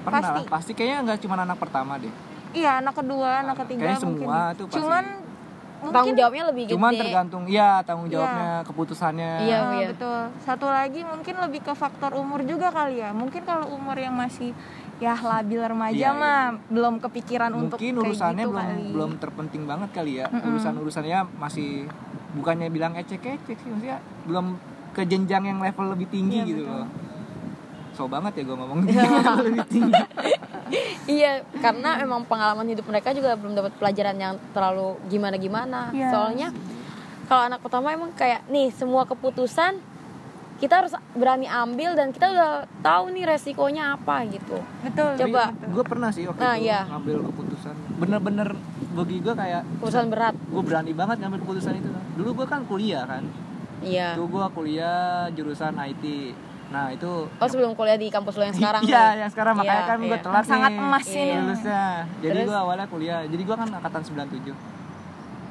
pernah 0.00 0.20
Pasti. 0.20 0.40
lah 0.40 0.44
pasti 0.48 0.70
kayaknya 0.72 0.98
nggak 1.04 1.18
cuma 1.20 1.34
anak 1.38 1.58
pertama 1.58 1.94
deh 1.96 2.12
Iya, 2.50 2.80
anak 2.80 2.96
kedua, 2.96 3.44
anak 3.44 3.60
ketiga 3.60 3.84
Kayaknya 3.84 4.00
mungkin. 4.02 4.24
semua 4.24 4.38
tuh 4.50 4.64
pasti. 4.66 4.78
Cuman 4.78 5.04
tanggung 5.78 5.92
mungkin 5.92 6.14
jawabnya 6.16 6.44
lebih 6.48 6.62
gede 6.64 6.74
cuman 6.74 6.92
tergantung 6.96 7.44
ya 7.46 7.70
tanggung 7.82 8.08
jawabnya 8.08 8.50
keputusannya 8.64 9.30
Iya, 9.44 9.58
Ah, 9.60 9.72
iya. 9.76 9.86
betul. 9.92 10.20
Satu 10.40 10.66
lagi 10.66 11.00
mungkin 11.02 11.34
lebih 11.38 11.60
ke 11.62 11.72
faktor 11.72 12.10
umur 12.14 12.40
juga 12.42 12.66
kali 12.68 12.98
ya. 12.98 13.12
Mungkin 13.12 13.44
kalau 13.44 13.68
umur 13.70 13.94
yang 13.94 14.10
masih 14.12 14.56
ya 14.98 15.14
labil 15.14 15.60
remaja 15.60 15.94
Iya, 15.94 16.10
iya. 16.10 16.16
mah 16.16 16.40
belum 16.66 16.98
kepikiran 16.98 17.52
untuk 17.52 17.76
mungkin 17.76 17.94
kayak 17.94 18.02
urusannya 18.02 18.42
gitu 18.42 18.50
belum 18.50 18.66
kali. 18.66 18.86
belum 18.90 19.10
terpenting 19.18 19.62
banget 19.62 19.90
kali 19.92 20.12
ya 20.16 20.26
urusan 20.26 20.74
urusannya 20.74 21.18
masih 21.38 21.86
bukannya 22.32 22.66
bilang 22.66 22.92
ecek 22.94 23.22
ecek 23.22 23.54
sih 23.56 23.68
maksudnya 23.68 23.98
belum 24.24 24.58
ke 24.98 25.06
jenjang 25.06 25.44
yang 25.46 25.58
level 25.58 25.86
lebih 25.88 26.08
tinggi 26.08 26.36
Iya, 26.36 26.48
gitu 26.48 26.62
betul. 26.64 26.74
loh 26.76 26.88
so 27.90 28.06
banget 28.06 28.32
ya 28.32 28.42
gue 28.44 28.56
ngomong 28.56 28.78
level 28.86 29.36
lebih 29.44 29.64
tinggi 29.66 30.02
iya 31.16 31.32
karena 31.56 31.98
emang 31.98 32.22
pengalaman 32.22 32.66
hidup 32.66 32.84
mereka 32.84 33.10
juga 33.10 33.34
belum 33.34 33.54
dapat 33.54 33.72
pelajaran 33.74 34.16
yang 34.16 34.34
terlalu 34.52 34.98
gimana 35.06 35.36
gimana 35.36 35.80
Iya. 35.90 36.08
soalnya 36.08 36.48
kalau 37.24 37.42
anak 37.44 37.60
pertama 37.60 37.90
emang 37.90 38.10
kayak 38.12 38.46
nih 38.46 38.70
semua 38.70 39.02
keputusan 39.04 39.78
kita 40.58 40.74
harus 40.76 40.90
berani 41.14 41.46
ambil 41.46 41.94
dan 41.94 42.10
kita 42.10 42.26
udah 42.28 42.50
tahu 42.80 43.10
nih 43.10 43.24
resikonya 43.24 43.94
apa 43.94 44.26
gitu 44.26 44.58
Betul. 44.80 45.14
Coba. 45.16 45.54
gue 45.54 45.84
pernah 45.84 46.10
sih 46.10 46.26
waktu 46.26 46.38
Nah, 46.40 46.54
itu 46.54 46.66
iya. 46.66 46.80
ngambil 46.84 47.16
keputusan 47.24 47.74
bener-bener 47.96 48.48
bagi 48.92 49.16
gue 49.18 49.34
kayak 49.34 49.62
keputusan 49.76 50.06
berat 50.08 50.34
gue 50.34 50.62
berani 50.62 50.92
banget 50.92 51.16
ngambil 51.18 51.38
keputusan 51.40 51.72
itu 51.74 51.88
dulu 52.14 52.30
gue 52.34 52.46
kan 52.46 52.62
kuliah 52.64 53.06
kan 53.06 53.22
iya. 53.80 54.12
Itu 54.12 54.24
gue 54.24 54.44
kuliah 54.50 54.98
jurusan 55.30 55.74
IT 55.76 56.04
nah 56.68 56.92
itu 56.92 57.08
oh 57.24 57.48
sebelum 57.48 57.72
kuliah 57.72 57.96
di 57.96 58.06
kampus 58.06 58.36
lo 58.36 58.44
yang 58.44 58.52
sekarang? 58.52 58.84
iya 58.84 59.16
yang 59.16 59.30
sekarang. 59.30 59.56
Makanya 59.56 59.72
Iya, 59.74 59.88
kan 59.88 59.98
gue 59.98 60.08
iya. 60.10 60.20
telat 60.20 60.44
Sangat 60.44 60.70
nih. 60.70 60.80
emas 60.80 61.06
ini. 61.08 61.32
lulusnya. 61.34 61.84
Jadi 62.18 62.28
Terus? 62.34 62.46
gue 62.46 62.58
awalnya 62.58 62.86
kuliah. 62.86 63.20
Jadi 63.24 63.42
gue 63.42 63.56
kan 63.56 63.68
angkatan 63.70 64.02
97 64.04 64.52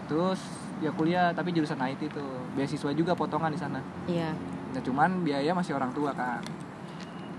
terus 0.07 0.39
ya 0.77 0.91
kuliah 0.91 1.34
tapi 1.34 1.50
jurusan 1.51 1.79
IT 1.81 2.01
tuh. 2.10 2.46
Beasiswa 2.53 2.91
juga 2.91 3.12
potongan 3.12 3.50
di 3.50 3.57
sana. 3.57 3.81
Iya. 4.05 4.29
Nah 4.69 4.81
cuman 4.81 5.22
biaya 5.22 5.51
masih 5.51 5.74
orang 5.74 5.89
tua 5.89 6.13
kan. 6.13 6.46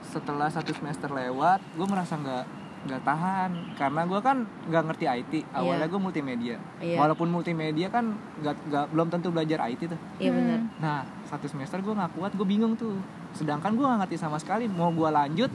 Setelah 0.03 0.49
satu 0.49 0.73
semester 0.73 1.09
lewat 1.09 1.63
gue 1.71 1.87
merasa 1.87 2.15
nggak 2.15 2.45
nggak 2.89 3.03
tahan 3.03 3.51
karena 3.75 4.01
gue 4.03 4.17
kan 4.19 4.37
nggak 4.65 4.83
ngerti 4.83 5.05
IT 5.07 5.33
awalnya 5.51 5.85
Iya. 5.85 5.93
gue 5.93 6.01
multimedia 6.01 6.57
Iya. 6.79 6.97
walaupun 6.97 7.29
multimedia 7.29 7.87
kan 7.87 8.11
nggak 8.39 8.55
nggak 8.65 8.85
belum 8.89 9.09
tentu 9.09 9.29
belajar 9.29 9.61
IT 9.67 9.87
tuh 9.87 10.01
iya 10.17 10.31
benar 10.31 10.61
Nah, 10.79 10.99
satu 11.25 11.45
semester 11.45 11.77
gue 11.77 11.91
nggak 11.91 12.15
kuat, 12.15 12.31
gue 12.33 12.47
bingung 12.47 12.73
tuh. 12.73 12.97
Sedangkan 13.33 13.75
gue 13.75 13.83
nggak 13.83 14.01
ngerti 14.01 14.17
sama 14.17 14.39
sekali. 14.39 14.65
Mau 14.65 14.89
gue 14.89 15.05
lanjut, 15.07 15.51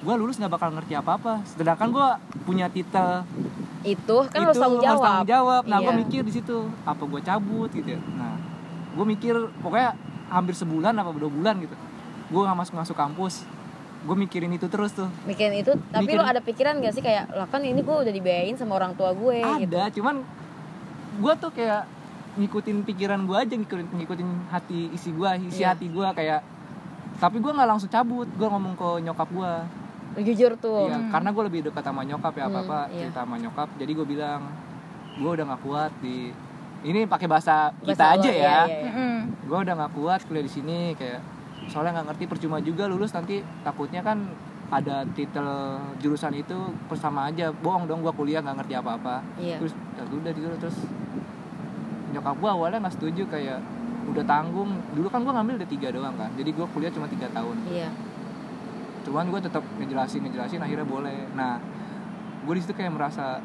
gue 0.00 0.14
lulus 0.16 0.36
nggak 0.36 0.50
bakal 0.50 0.68
ngerti 0.70 0.92
apa-apa. 0.92 1.38
Sedangkan 1.46 1.88
gue 1.88 2.06
punya 2.42 2.66
titel 2.66 3.22
itu 3.80 4.16
kan 4.26 4.36
itu 4.36 4.44
harus 4.44 4.58
tanggung 4.58 4.76
harus 4.78 4.90
jawab 4.92 5.06
tanggung 5.06 5.30
jawab. 5.30 5.62
Nah, 5.64 5.78
gue 5.78 5.88
Iya. 5.88 6.00
mikir 6.02 6.20
di 6.20 6.32
situ, 6.32 6.56
apa 6.84 7.00
gue 7.00 7.20
cabut 7.22 7.70
gitu. 7.70 7.88
ya. 7.88 8.00
Nah, 8.12 8.34
gue 8.92 9.04
mikir 9.06 9.32
pokoknya 9.56 9.94
hampir 10.28 10.52
sebulan 10.52 10.92
apa 10.92 11.08
dua 11.14 11.30
bulan 11.30 11.54
gitu. 11.58 11.72
Gue 12.28 12.42
nggak 12.42 12.58
masuk 12.58 12.74
masuk 12.76 12.94
kampus. 12.94 13.46
Gue 14.00 14.16
mikirin 14.16 14.48
itu 14.50 14.64
terus 14.66 14.92
tuh. 14.92 15.08
mikirin 15.22 15.52
itu 15.54 15.72
tapi 15.88 16.08
Mikirin- 16.08 16.18
lo 16.18 16.24
ada 16.26 16.40
pikiran 16.40 16.74
gak 16.78 16.92
sih 16.92 17.00
kayak 17.00 17.28
lah 17.30 17.44
kan 17.44 17.60
ini 17.60 17.78
gue 17.78 17.96
udah 17.98 18.08
dibiayain 18.08 18.54
sama 18.54 18.74
orang 18.74 18.92
tua 18.92 19.12
gue 19.12 19.44
gitu 19.60 19.68
Ada, 19.70 19.92
cuman 19.92 20.24
gue 21.16 21.32
tuh 21.36 21.50
kayak 21.50 21.82
ngikutin 22.32 22.76
pikiran 22.82 23.20
gue 23.22 23.36
aja 23.36 23.52
ngikutin 23.52 23.86
ngikutin 23.92 24.28
hati 24.48 24.88
isi 24.90 25.10
gue 25.10 25.28
isi 25.44 25.60
Iya. 25.60 25.74
hati 25.74 25.86
gue 25.86 26.06
kayak 26.10 26.40
tapi 27.16 27.36
gue 27.36 27.50
nggak 27.50 27.68
langsung 27.68 27.88
cabut 27.88 28.24
gue 28.26 28.46
ngomong 28.46 28.72
ke 28.72 28.88
nyokap 29.02 29.28
gue 29.28 29.52
jujur 30.22 30.56
tuh 30.56 30.88
Iya, 30.88 31.10
karena 31.10 31.28
gue 31.28 31.42
lebih 31.44 31.60
dekat 31.62 31.84
sama 31.84 32.00
nyokap 32.00 32.32
ya 32.32 32.42
Hmm, 32.42 32.50
apa 32.50 32.58
apa 32.62 32.78
iya. 32.88 33.04
cerita 33.04 33.20
sama 33.20 33.36
nyokap 33.36 33.68
jadi 33.76 33.92
gue 33.92 34.06
bilang 34.08 34.40
gue 35.12 35.30
udah 35.30 35.44
nggak 35.44 35.60
kuat 35.60 35.92
di 35.98 36.32
ini 36.80 37.04
pakai 37.04 37.26
bahasa 37.26 37.54
kita 37.78 37.92
Bahasa 37.92 38.16
aja 38.16 38.24
lo, 38.24 38.32
ya 38.32 38.40
iya, 38.40 38.56
iya, 38.64 38.64
iya. 38.64 38.88
Mm-mm. 38.88 39.16
gue 39.44 39.58
udah 39.60 39.74
nggak 39.76 39.92
kuat 39.92 40.20
kuliah 40.24 40.40
di 40.40 40.52
sini 40.52 40.78
kayak 40.94 41.20
soalnya 41.70 41.96
nggak 41.96 42.06
ngerti 42.12 42.24
percuma 42.26 42.58
juga 42.58 42.84
lulus 42.84 43.14
nanti. 43.14 43.38
Takutnya 43.62 44.02
kan 44.02 44.26
ada 44.70 45.02
titel 45.14 45.46
jurusan 45.98 46.34
itu 46.34 46.54
bersama 46.86 47.30
aja. 47.30 47.54
Bohong 47.54 47.86
dong 47.86 48.02
gue 48.02 48.10
kuliah 48.10 48.42
nggak 48.42 48.62
ngerti 48.62 48.74
apa 48.74 48.90
apa 48.98 49.14
Iya. 49.38 49.56
terus 49.62 49.72
ya 49.94 50.02
udah 50.04 50.30
gitu. 50.34 50.46
Terus 50.58 50.76
nyokap 52.10 52.36
gue 52.36 52.50
awalnya 52.50 52.78
nggak 52.82 52.94
setuju 52.98 53.22
kayak 53.30 53.58
udah 54.10 54.24
tanggung. 54.26 54.70
Dulu 54.92 55.06
kan 55.06 55.22
gue 55.22 55.32
ngambil 55.32 55.54
udah 55.62 55.70
tiga 55.70 55.88
doang 55.94 56.14
kan 56.18 56.30
jadi 56.34 56.50
gue 56.50 56.66
kuliah 56.74 56.90
cuma 56.90 57.06
tiga 57.06 57.30
tahun. 57.30 57.56
Iya. 57.70 57.88
Cuman 59.06 59.30
gue 59.30 59.40
tetap 59.40 59.62
ngejelasin 59.78 60.26
ngejelasin 60.26 60.60
akhirnya 60.60 60.84
boleh. 60.84 61.30
Nah 61.38 61.62
gue 62.40 62.54
di 62.56 62.62
situ 62.62 62.74
kayak 62.74 62.92
merasa 62.92 63.38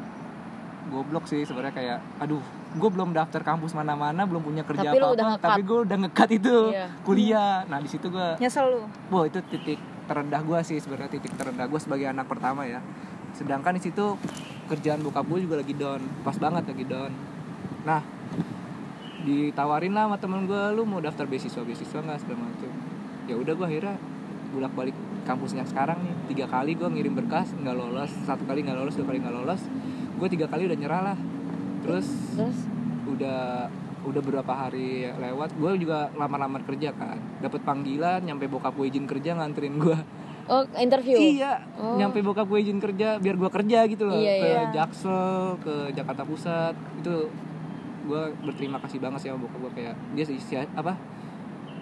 goblok 0.86 1.26
sih 1.26 1.42
sebenarnya 1.42 1.72
kayak 1.72 1.98
aduh 2.18 2.40
gue 2.76 2.88
belum 2.88 3.10
daftar 3.10 3.40
kampus 3.40 3.72
mana-mana 3.72 4.22
belum 4.22 4.40
punya 4.40 4.62
kerja 4.62 4.90
Tapi 4.90 4.98
apa 4.98 5.08
apa 5.08 5.36
tapi 5.38 5.62
gue 5.62 5.78
udah 5.82 5.96
ngekat 5.98 6.28
itu 6.34 6.56
Iya. 6.70 6.86
kuliah. 7.02 7.54
Nah 7.66 7.78
di 7.78 7.88
situ 7.88 8.06
gue 8.06 8.28
Nyesel 8.36 8.66
lu. 8.68 8.80
wah 9.08 9.24
itu 9.24 9.40
titik 9.46 9.78
terendah 10.04 10.40
gue 10.40 10.58
sih 10.62 10.78
sebenarnya 10.78 11.10
titik 11.10 11.32
terendah 11.34 11.66
gue 11.66 11.80
sebagai 11.80 12.06
anak 12.06 12.26
pertama 12.26 12.62
ya. 12.62 12.78
Sedangkan 13.32 13.74
di 13.74 13.82
situ 13.82 14.14
kerjaan 14.66 15.00
bokap 15.00 15.24
gue 15.24 15.40
juga 15.42 15.58
lagi 15.58 15.72
down 15.72 16.02
pas 16.22 16.36
banget 16.36 16.62
lagi 16.66 16.84
down. 16.84 17.12
Nah 17.82 18.00
ditawarin 19.22 19.90
lah 19.90 20.06
sama 20.06 20.16
temen 20.16 20.46
gue 20.46 20.62
lu 20.72 20.86
mau 20.86 21.02
daftar 21.02 21.26
beasiswa 21.26 21.62
beasiswa 21.62 21.98
nggak? 21.98 22.18
segala 22.20 22.38
macem. 22.44 22.70
Ya 23.26 23.34
udah 23.34 23.52
gue 23.52 23.66
akhirnya 23.66 23.94
bolak 24.54 24.72
balik 24.72 24.96
kampusnya 25.26 25.66
sekarang 25.66 25.98
nih 26.00 26.14
tiga 26.30 26.46
kali 26.46 26.72
gue 26.72 26.86
ngirim 26.86 27.12
berkas 27.12 27.50
nggak 27.52 27.74
lolos. 27.74 28.10
Satu 28.22 28.46
kali 28.46 28.62
nggak 28.62 28.78
lolos 28.78 28.94
dua 28.94 29.06
kali 29.06 29.18
nggak 29.18 29.34
lolos. 29.34 29.60
Gue 30.16 30.28
tiga 30.30 30.46
kali 30.46 30.64
udah 30.64 30.78
nyerah 30.78 31.02
lah. 31.04 31.18
Terus 31.82 32.06
terus? 32.32 32.58
udah 33.06 33.66
udah 34.06 34.22
berapa 34.22 34.52
hari 34.54 35.10
lewat 35.10 35.50
gue 35.52 35.70
juga 35.82 36.08
lamar-lamar 36.14 36.62
kerja 36.62 36.94
kan. 36.94 37.18
Dapat 37.38 37.60
panggilan 37.60 38.22
nyampe 38.22 38.46
bokap 38.46 38.72
gue 38.72 38.86
izin 38.86 39.04
kerja 39.04 39.34
nganterin 39.34 39.76
gue 39.76 39.98
oh 40.46 40.62
interview? 40.78 41.18
Iya 41.18 41.58
Oh. 41.74 41.98
nyampe 41.98 42.22
bokap 42.22 42.46
gue 42.46 42.62
izin 42.62 42.78
kerja 42.78 43.18
biar 43.18 43.34
gue 43.34 43.50
kerja 43.50 43.78
gitu 43.84 44.06
loh. 44.06 44.14
Iya, 44.16 44.32
ke 44.32 44.46
iya. 44.46 44.62
Jaksel 44.72 45.58
ke 45.60 45.74
Jakarta 45.92 46.22
Pusat. 46.22 46.74
Itu 47.02 47.28
gue 48.06 48.22
berterima 48.40 48.78
kasih 48.78 49.02
banget 49.02 49.18
sih 49.20 49.28
sama 49.28 49.42
bokap 49.42 49.58
gue 49.60 49.72
kayak 49.74 49.94
dia 50.14 50.22
sih 50.22 50.38
si- 50.38 50.54
apa 50.54 50.94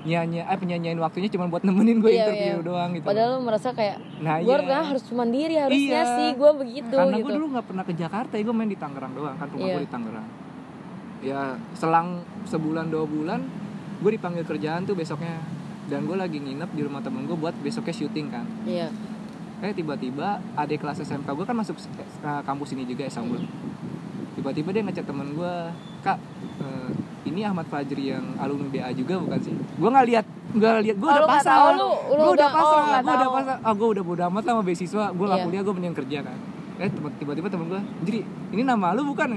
nyanyi 0.04 0.44
eh 0.44 0.58
penyanyiin 0.61 1.00
waktunya 1.00 1.32
cuma 1.32 1.49
buat 1.49 1.64
nemenin 1.64 1.99
gue 1.99 2.12
Iya, 2.12 2.28
interview 2.28 2.56
iya. 2.61 2.66
doang 2.68 2.90
gitu 2.92 3.06
padahal 3.08 3.30
lu 3.34 3.40
merasa 3.42 3.68
kayak 3.73 3.96
nah 4.20 4.37
gue 4.38 4.56
iya. 4.61 4.80
harus 4.84 5.04
mandiri 5.11 5.54
harusnya 5.56 6.00
Iya. 6.04 6.14
sih 6.20 6.28
gue 6.37 6.50
begitu 6.61 6.94
karena 6.94 7.16
gitu. 7.16 7.25
gue 7.25 7.32
dulu 7.40 7.46
nggak 7.56 7.66
pernah 7.66 7.84
ke 7.88 7.92
Jakarta 7.96 8.32
ya 8.37 8.42
gue 8.44 8.54
main 8.54 8.70
di 8.70 8.78
Tangerang 8.78 9.12
doang 9.16 9.37
kan 9.40 9.49
rumah 9.49 9.64
Iya. 9.64 9.75
gue 9.75 9.84
di 9.84 9.92
Tangerang. 9.92 10.26
Ya 11.25 11.40
selang 11.73 12.08
sebulan 12.44 12.92
dua 12.92 13.04
bulan 13.08 13.40
gue 14.04 14.11
dipanggil 14.12 14.44
kerjaan 14.44 14.84
tuh 14.84 14.92
besoknya. 14.92 15.40
Dan 15.88 16.04
gue 16.04 16.16
lagi 16.16 16.37
nginep 16.37 16.70
di 16.73 16.80
rumah 16.84 17.00
temen 17.00 17.25
gue 17.25 17.37
buat 17.37 17.56
besoknya 17.64 17.96
syuting 17.96 18.28
kan. 18.28 18.44
Iya. 18.68 18.92
Eh 19.64 19.73
tiba-tiba 19.73 20.37
adik 20.52 20.84
kelas 20.84 21.00
SMK 21.00 21.32
gue 21.32 21.46
kan 21.49 21.56
masuk 21.56 21.80
ke 21.80 22.32
kampus 22.44 22.76
ini 22.76 22.84
juga 22.84 23.08
ya 23.08 23.12
Sambul 23.12 23.40
tiba-tiba 24.34 24.75
dia 24.75 24.82
ngechat 24.82 25.06
temen 25.06 25.32
gue 25.32 25.54
kak 26.02 26.18
eh, 26.61 26.90
ini 27.25 27.40
Ahmad 27.40 27.66
Fajri 27.66 28.04
yang 28.11 28.37
alumni 28.37 28.69
BA 28.69 28.90
juga 28.93 29.16
bukan 29.16 29.38
sih? 29.38 29.54
Gue 29.54 29.88
nggak 29.88 30.07
lihat 30.07 30.26
gue 30.50 30.71
lihat. 30.83 30.97
Gue 30.97 31.09
Oh, 31.09 31.14
udah 31.14 31.26
nggak 31.26 31.73
lu 31.73 31.88
gue 31.88 32.14
udah 32.14 32.28
udah- 32.28 32.50
pasang. 32.50 32.69
oh, 32.71 32.85
nggak 32.85 33.00
gue 33.00 33.14
udah 33.14 33.31
pasang. 33.31 33.59
Ah 33.61 33.73
gue 33.73 33.88
udah 33.90 34.02
bodo 34.02 34.23
amat 34.25 34.43
lah 34.43 34.52
sama 34.52 34.62
beasiswa. 34.62 35.04
Gue 35.11 35.25
nggak 35.25 35.38
Iya. 35.38 35.47
kuliah 35.47 35.62
gue 35.62 35.75
mending 35.75 35.97
kerja 35.97 36.19
kan. 36.23 36.38
Eh 36.75 36.88
tiba- 36.88 37.14
tiba-tiba 37.16 37.49
temen 37.49 37.66
gue 37.66 37.81
jadi 38.02 38.19
ini 38.50 38.62
nama 38.62 38.93
lu 38.93 39.02
bukan? 39.07 39.28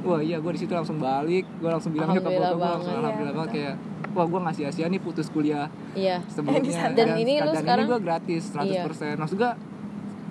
Wah 0.00 0.18
iya 0.18 0.36
gue 0.36 0.50
di 0.50 0.60
situ 0.60 0.72
langsung 0.72 0.96
balik. 0.96 1.44
Gue 1.54 1.68
langsung 1.68 1.92
bilang 1.92 2.08
ke 2.08 2.18
bokap 2.18 2.40
gue 2.50 2.66
langsung 2.66 2.94
alhamdulillah 2.94 3.34
banget 3.36 3.50
kayak 3.52 3.74
wah 4.10 4.26
gue 4.26 4.40
nggak 4.40 4.54
sia-sia 4.56 4.86
nih 4.86 4.98
putus 4.98 5.28
kuliah 5.28 5.68
iya. 5.92 6.24
sebelumnya. 6.32 6.90
Dan 6.90 7.08
ini 7.16 7.38
lu 7.38 7.50
dan 7.50 7.60
sekarang- 7.60 7.84
ini 7.84 7.90
gue 7.90 8.00
gratis 8.00 8.42
100% 8.50 9.16
maksud 9.16 9.36
gue 9.36 9.52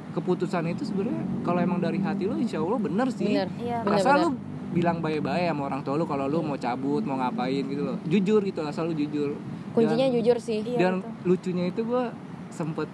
keputusan 0.10 0.66
itu 0.68 0.84
sebenarnya 0.84 1.22
kalau 1.46 1.62
emang 1.62 1.78
dari 1.78 2.02
hati 2.02 2.26
lu 2.26 2.34
insya 2.36 2.58
Allah 2.58 2.82
bener 2.82 3.08
sih. 3.10 3.30
Bener. 3.30 3.48
Iya. 3.56 3.78
Bener, 3.84 4.02
bener. 4.02 4.18
lu 4.20 4.30
bilang 4.70 5.02
baik-baik 5.02 5.50
sama 5.50 5.62
orang 5.66 5.82
tua 5.82 5.98
lu 5.98 6.06
kalau 6.06 6.30
lu 6.30 6.46
mau 6.46 6.54
cabut 6.56 7.02
mau 7.02 7.18
ngapain 7.18 7.64
gitu 7.66 7.82
loh. 7.84 7.98
Jujur 8.06 8.42
gitu 8.46 8.60
asal 8.62 8.90
lu 8.90 8.94
jujur. 8.94 9.34
Kuncinya 9.74 10.06
dan, 10.06 10.16
jujur 10.18 10.38
sih. 10.38 10.62
Iya, 10.62 10.78
dan 10.78 10.94
betul. 11.02 11.26
lucunya 11.26 11.66
itu 11.70 11.82
gue 11.82 12.04
sempet 12.50 12.90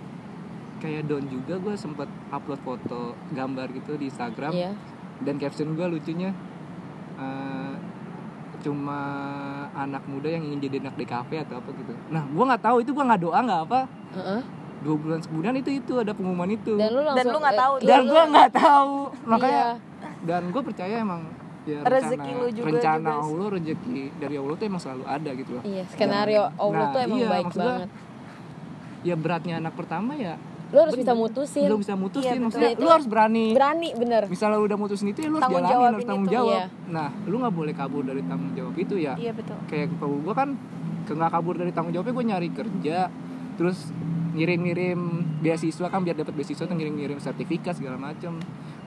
kayak 0.76 1.08
down 1.08 1.26
juga 1.32 1.56
gue 1.56 1.76
sempet 1.76 2.08
upload 2.30 2.60
foto 2.64 3.16
gambar 3.32 3.68
gitu 3.74 3.96
di 3.96 4.08
Instagram. 4.08 4.52
Iya. 4.54 4.72
dan 5.16 5.40
caption 5.40 5.80
gue 5.80 5.88
lucunya 5.88 6.36
eh, 7.16 7.74
cuma 8.60 9.00
anak 9.72 10.04
muda 10.12 10.28
yang 10.28 10.44
ingin 10.44 10.60
jadi 10.60 10.84
anak 10.84 11.00
di 11.00 11.06
kafe 11.08 11.40
atau 11.40 11.64
apa 11.64 11.70
gitu. 11.72 11.96
Nah 12.12 12.28
gue 12.28 12.44
nggak 12.44 12.60
tahu 12.60 12.78
itu 12.84 12.92
gue 12.92 13.06
nggak 13.06 13.22
doa 13.24 13.40
nggak 13.40 13.62
apa. 13.64 13.80
Heeh. 14.16 14.42
dua 14.84 15.02
bulan 15.02 15.18
kemudian 15.24 15.56
itu 15.58 15.72
itu 15.72 15.94
ada 15.98 16.12
pengumuman 16.12 16.52
itu. 16.52 16.76
Dan 16.78 16.92
lu 16.94 17.02
langsung 17.02 17.32
lu 17.32 17.40
nggak 17.42 17.56
eh, 17.56 17.62
tahu 17.64 17.74
iya, 17.80 17.88
dan 17.88 18.02
gue 18.06 18.24
nggak 18.36 18.52
tahu. 18.54 18.96
Makanya 19.24 19.56
Iya. 19.56 19.72
dan 20.28 20.42
gue 20.52 20.62
percaya 20.62 20.96
emang 21.00 21.22
ya 21.66 21.80
Rezeki 21.82 22.16
rencana, 22.24 22.38
lu 22.38 22.48
juga 22.50 22.66
rencana 22.68 22.98
juga 23.02 23.12
sih. 23.12 23.26
Allah 23.28 23.48
rezeki 23.52 24.02
dari 24.16 24.36
Allah 24.36 24.54
tuh 24.54 24.66
emang 24.66 24.80
selalu 24.80 25.04
ada 25.06 25.30
gitu 25.34 25.52
loh 25.52 25.64
Iya, 25.64 25.84
skenario 25.88 26.44
Allah 26.56 26.78
Nah, 26.80 26.92
tuh 26.92 27.00
emang 27.02 27.18
iya, 27.18 27.30
baik 27.30 27.46
banget. 27.52 27.90
ya 29.02 29.16
beratnya 29.16 29.54
anak 29.58 29.74
pertama 29.74 30.14
ya 30.14 30.36
Lu 30.66 30.82
harus 30.82 30.94
bener. 30.94 31.04
bisa 31.04 31.14
mutusin. 31.16 31.66
lu 31.66 31.78
bisa 31.78 31.94
mutusin 31.94 32.32
Iya, 32.32 32.42
maksudnya 32.42 32.72
Itu 32.72 32.82
lu 32.82 32.90
harus 32.90 33.06
berani 33.06 33.46
Berani 33.52 33.90
bener. 33.94 34.22
misalnya 34.26 34.56
lu 34.56 34.66
udah 34.66 34.78
mutusin 34.78 35.08
itu 35.08 35.20
ya 35.20 35.28
lu 35.28 35.36
harus 35.36 35.46
Tanggung 35.48 35.66
jalanin 35.68 35.90
harus 35.92 36.04
tanggung 36.04 36.26
itu. 36.26 36.34
jawab 36.34 36.58
Iya. 36.58 36.66
nah 36.88 37.08
lu 37.24 37.36
nggak 37.38 37.54
boleh 37.54 37.74
kabur 37.74 38.02
dari 38.02 38.22
tanggung 38.22 38.52
jawab 38.52 38.76
itu 38.76 38.96
ya 38.96 39.14
iya 39.16 39.32
betul 39.32 39.58
kayak 39.66 39.88
kalau 39.96 40.18
gue 40.18 40.34
kan 40.34 40.50
nggak 41.08 41.32
kabur 41.32 41.54
dari 41.56 41.72
tanggung 41.72 41.92
jawabnya 41.92 42.14
gue 42.14 42.26
nyari 42.28 42.50
kerja 42.52 42.98
terus 43.56 43.78
ngirim-ngirim 44.36 45.00
beasiswa 45.40 45.88
kan 45.88 46.02
biar 46.02 46.18
dapat 46.18 46.34
beasiswa 46.34 46.62
tuh 46.62 46.76
ngirim-ngirim 46.76 47.18
sertifikat 47.18 47.72
segala 47.74 47.96
macem 47.96 48.36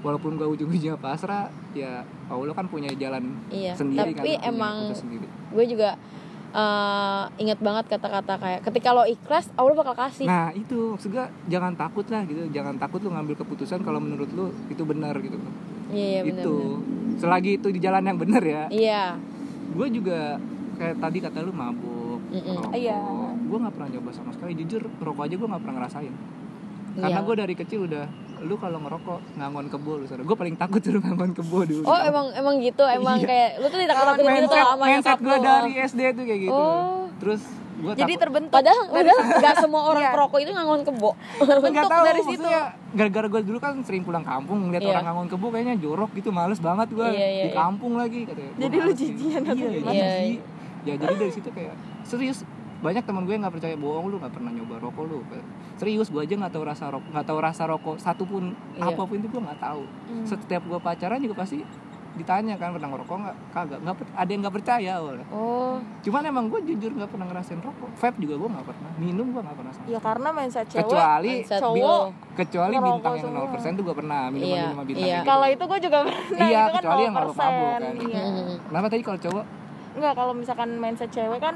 walaupun 0.01 0.35
gue 0.35 0.47
ujung-ujungnya 0.49 0.95
pasrah 0.97 1.47
ya 1.73 2.01
Allah 2.27 2.53
kan 2.53 2.67
punya 2.67 2.91
jalan 2.93 3.35
Iya. 3.49 3.75
sendiri 3.75 4.13
Tapi 4.13 4.37
kan 4.37 4.47
emang 4.47 4.77
sendiri. 4.91 5.27
gue 5.27 5.65
juga 5.67 5.99
eh, 6.51 7.25
ingat 7.39 7.59
banget 7.59 7.85
kata-kata 7.89 8.35
kayak 8.37 8.61
ketika 8.63 8.89
lo 8.91 9.05
ikhlas 9.05 9.51
Allah 9.53 9.75
bakal 9.75 9.95
kasih. 9.95 10.25
nah 10.25 10.49
itu 10.51 10.95
maksud 10.95 11.11
gue 11.11 11.21
jangan 11.47 11.75
takut 11.75 12.07
lah 12.07 12.25
gitu 12.25 12.47
jangan 12.49 12.75
takut 12.75 13.01
lu 13.01 13.11
ngambil 13.11 13.37
keputusan 13.37 13.83
kalau 13.83 13.99
menurut 13.99 14.31
lu 14.31 14.49
itu 14.67 14.83
benar 14.83 15.13
gitu 15.19 15.37
Iya, 15.89 16.05
iya 16.15 16.21
bener, 16.23 16.41
itu 16.41 16.57
bener. 16.77 17.19
selagi 17.19 17.51
itu 17.55 17.69
di 17.69 17.81
jalan 17.81 18.03
yang 18.03 18.17
benar 18.17 18.41
ya 18.41 18.63
Iya. 18.69 19.05
gue 19.69 19.87
juga 19.91 20.41
kayak 20.75 20.97
tadi 20.97 21.19
kata 21.19 21.43
lu 21.43 21.51
mabuk 21.51 22.23
ngerokok. 22.31 22.73
Iya. 22.73 23.01
gue 23.35 23.59
nggak 23.59 23.75
pernah 23.75 23.89
nyoba 23.91 24.11
sama 24.11 24.31
sekali 24.31 24.53
jujur 24.55 24.83
rokok 24.97 25.25
aja 25.25 25.35
gue 25.35 25.49
nggak 25.49 25.63
pernah 25.65 25.77
ngerasain 25.77 26.15
karena 26.95 27.13
Iya. 27.15 27.27
gue 27.27 27.35
dari 27.37 27.55
kecil 27.55 27.81
udah 27.85 28.05
lu 28.41 28.55
kalau 28.55 28.79
ngerokok 28.79 29.19
ngangon 29.35 29.67
kebo 29.67 29.93
lu 29.97 30.05
gue 30.07 30.37
paling 30.37 30.55
takut 30.55 30.79
tuh 30.79 30.95
ngangon 31.01 31.33
kebo 31.33 31.59
dulu 31.63 31.83
Oh 31.83 31.99
emang 31.99 32.27
emang 32.33 32.55
gitu 32.59 32.85
emang 32.85 33.19
Iya. 33.19 33.27
kayak 33.27 33.51
lu 33.59 33.67
tuh 33.67 33.79
ditakut-takutin 33.79 34.23
gitu 34.23 34.31
mindset, 34.31 34.65
sama 34.65 34.77
mindset 34.81 34.95
nyokap 34.95 35.19
gue 35.21 35.37
dari 35.41 35.73
SD 35.81 36.01
tuh 36.13 36.25
kayak 36.25 36.41
gitu 36.45 36.55
Oh. 36.55 37.05
terus 37.19 37.43
gue 37.79 37.93
jadi 37.95 38.15
terbentuk 38.17 38.51
Padahal 38.53 38.83
padahal 38.89 39.19
nggak 39.33 39.55
semua 39.57 39.83
orang 39.87 40.03
Iya. 40.03 40.13
perokok 40.13 40.39
itu 40.41 40.51
ngangon 40.51 40.81
kebo. 40.83 41.11
nggak 41.39 41.61
bentuk 41.63 41.87
tahu 41.89 42.05
dari 42.05 42.23
situ. 42.25 42.49
gara-gara 42.91 43.27
gue 43.29 43.41
dulu 43.45 43.59
kan 43.59 43.75
sering 43.83 44.03
pulang 44.03 44.23
kampung 44.23 44.59
ngeliat 44.67 44.83
Iya. 44.83 44.91
orang 44.93 45.05
ngangon 45.05 45.29
kebo 45.29 45.47
kayaknya 45.49 45.75
jorok 45.79 46.11
gitu 46.13 46.31
males 46.31 46.59
banget 46.59 46.89
gue 46.91 47.07
Iya, 47.07 47.15
iya, 47.29 47.45
di 47.45 47.51
iya. 47.51 47.55
kampung 47.55 47.95
lagi 47.95 48.19
katanya 48.25 48.51
Gua 48.51 48.61
Jadi 48.61 48.77
lu 48.77 48.91
sih. 48.91 48.99
jijian 49.09 49.43
atau 49.43 49.55
iya, 49.57 49.69
gimana? 49.73 49.93
Iya, 49.93 50.07
jijik. 50.13 50.41
ya 50.81 50.95
jadi 50.97 51.15
dari 51.17 51.33
situ 51.33 51.49
kayak 51.49 51.75
serius 52.03 52.39
banyak 52.79 53.03
teman 53.03 53.23
gue 53.23 53.35
yang 53.35 53.43
nggak 53.43 53.55
percaya 53.55 53.75
bohong 53.75 54.07
lu 54.09 54.17
nggak 54.17 54.33
pernah 54.33 54.51
nyoba 54.51 54.75
rokok 54.81 55.05
lu 55.05 55.19
serius 55.79 56.09
gue 56.09 56.21
aja 56.21 56.35
nggak 56.37 56.51
tahu 56.51 56.65
rasa 56.65 56.85
rokok 56.89 57.09
nggak 57.09 57.25
tahu 57.25 57.39
rasa 57.41 57.63
rokok 57.65 57.97
satu 57.97 58.23
pun 58.25 58.51
Iya. 58.75 58.91
apa 58.91 59.01
pun 59.01 59.15
itu 59.15 59.27
gue 59.27 59.41
nggak 59.41 59.61
tahu 59.61 59.83
Hmm. 60.05 60.25
setiap 60.25 60.63
gue 60.63 60.79
pacaran 60.79 61.19
juga 61.19 61.37
pasti 61.39 61.63
ditanya 62.11 62.55
kan 62.55 62.75
pernah 62.75 62.91
ngerokok 62.91 63.15
nggak 63.17 63.37
kagak 63.49 63.79
nggak 63.79 63.95
ada 64.13 64.27
yang 64.27 64.41
nggak 64.43 64.57
percaya 64.57 64.93
oleh 64.99 65.23
Oh. 65.31 65.79
cuman 66.03 66.23
emang 66.25 66.45
gue 66.49 66.61
jujur 66.65 66.91
nggak 66.91 67.07
pernah 67.09 67.27
ngerasain 67.27 67.61
rokok 67.61 67.95
vape 67.95 68.19
juga 68.19 68.35
gue 68.37 68.49
nggak 68.51 68.67
pernah 68.67 68.91
minum 68.99 69.27
gue 69.29 69.39
nggak 69.39 69.55
pernah 69.55 69.73
sama 69.73 69.87
ya 69.87 69.99
karena 70.01 70.29
mindset 70.33 70.67
cewek 70.67 70.83
kecuali 70.85 71.31
mindset 71.33 71.61
cowok 71.63 72.03
kecuali 72.35 72.75
bintang 72.75 73.15
yang 73.15 73.23
semua. 73.25 73.55
0% 73.55 73.79
tuh 73.79 73.85
gue 73.85 73.97
pernah 73.97 74.21
minum 74.29 74.49
Iya, 74.49 74.63
minum 74.65 74.83
bintang 74.83 74.99
iya. 75.05 75.17
gitu. 75.17 75.29
kalau 75.31 75.47
itu 75.47 75.63
gue 75.65 75.79
juga 75.81 75.99
pernah 76.27 76.39
Iya, 76.43 76.59
itu 76.59 76.67
kan 76.69 76.83
kecuali 76.83 77.01
yang 77.01 77.15
0%. 77.15 77.21
mabuk-mabuk 77.21 77.69
kan. 77.71 77.83
iya. 78.03 78.23
Kenapa 78.61 78.87
tadi 78.89 79.03
kalau 79.05 79.21
cowok 79.21 79.45
Enggak, 79.89 80.15
kalau 80.15 80.33
misalkan 80.33 80.69
mindset 80.77 81.11
cewek 81.11 81.39
kan 81.39 81.55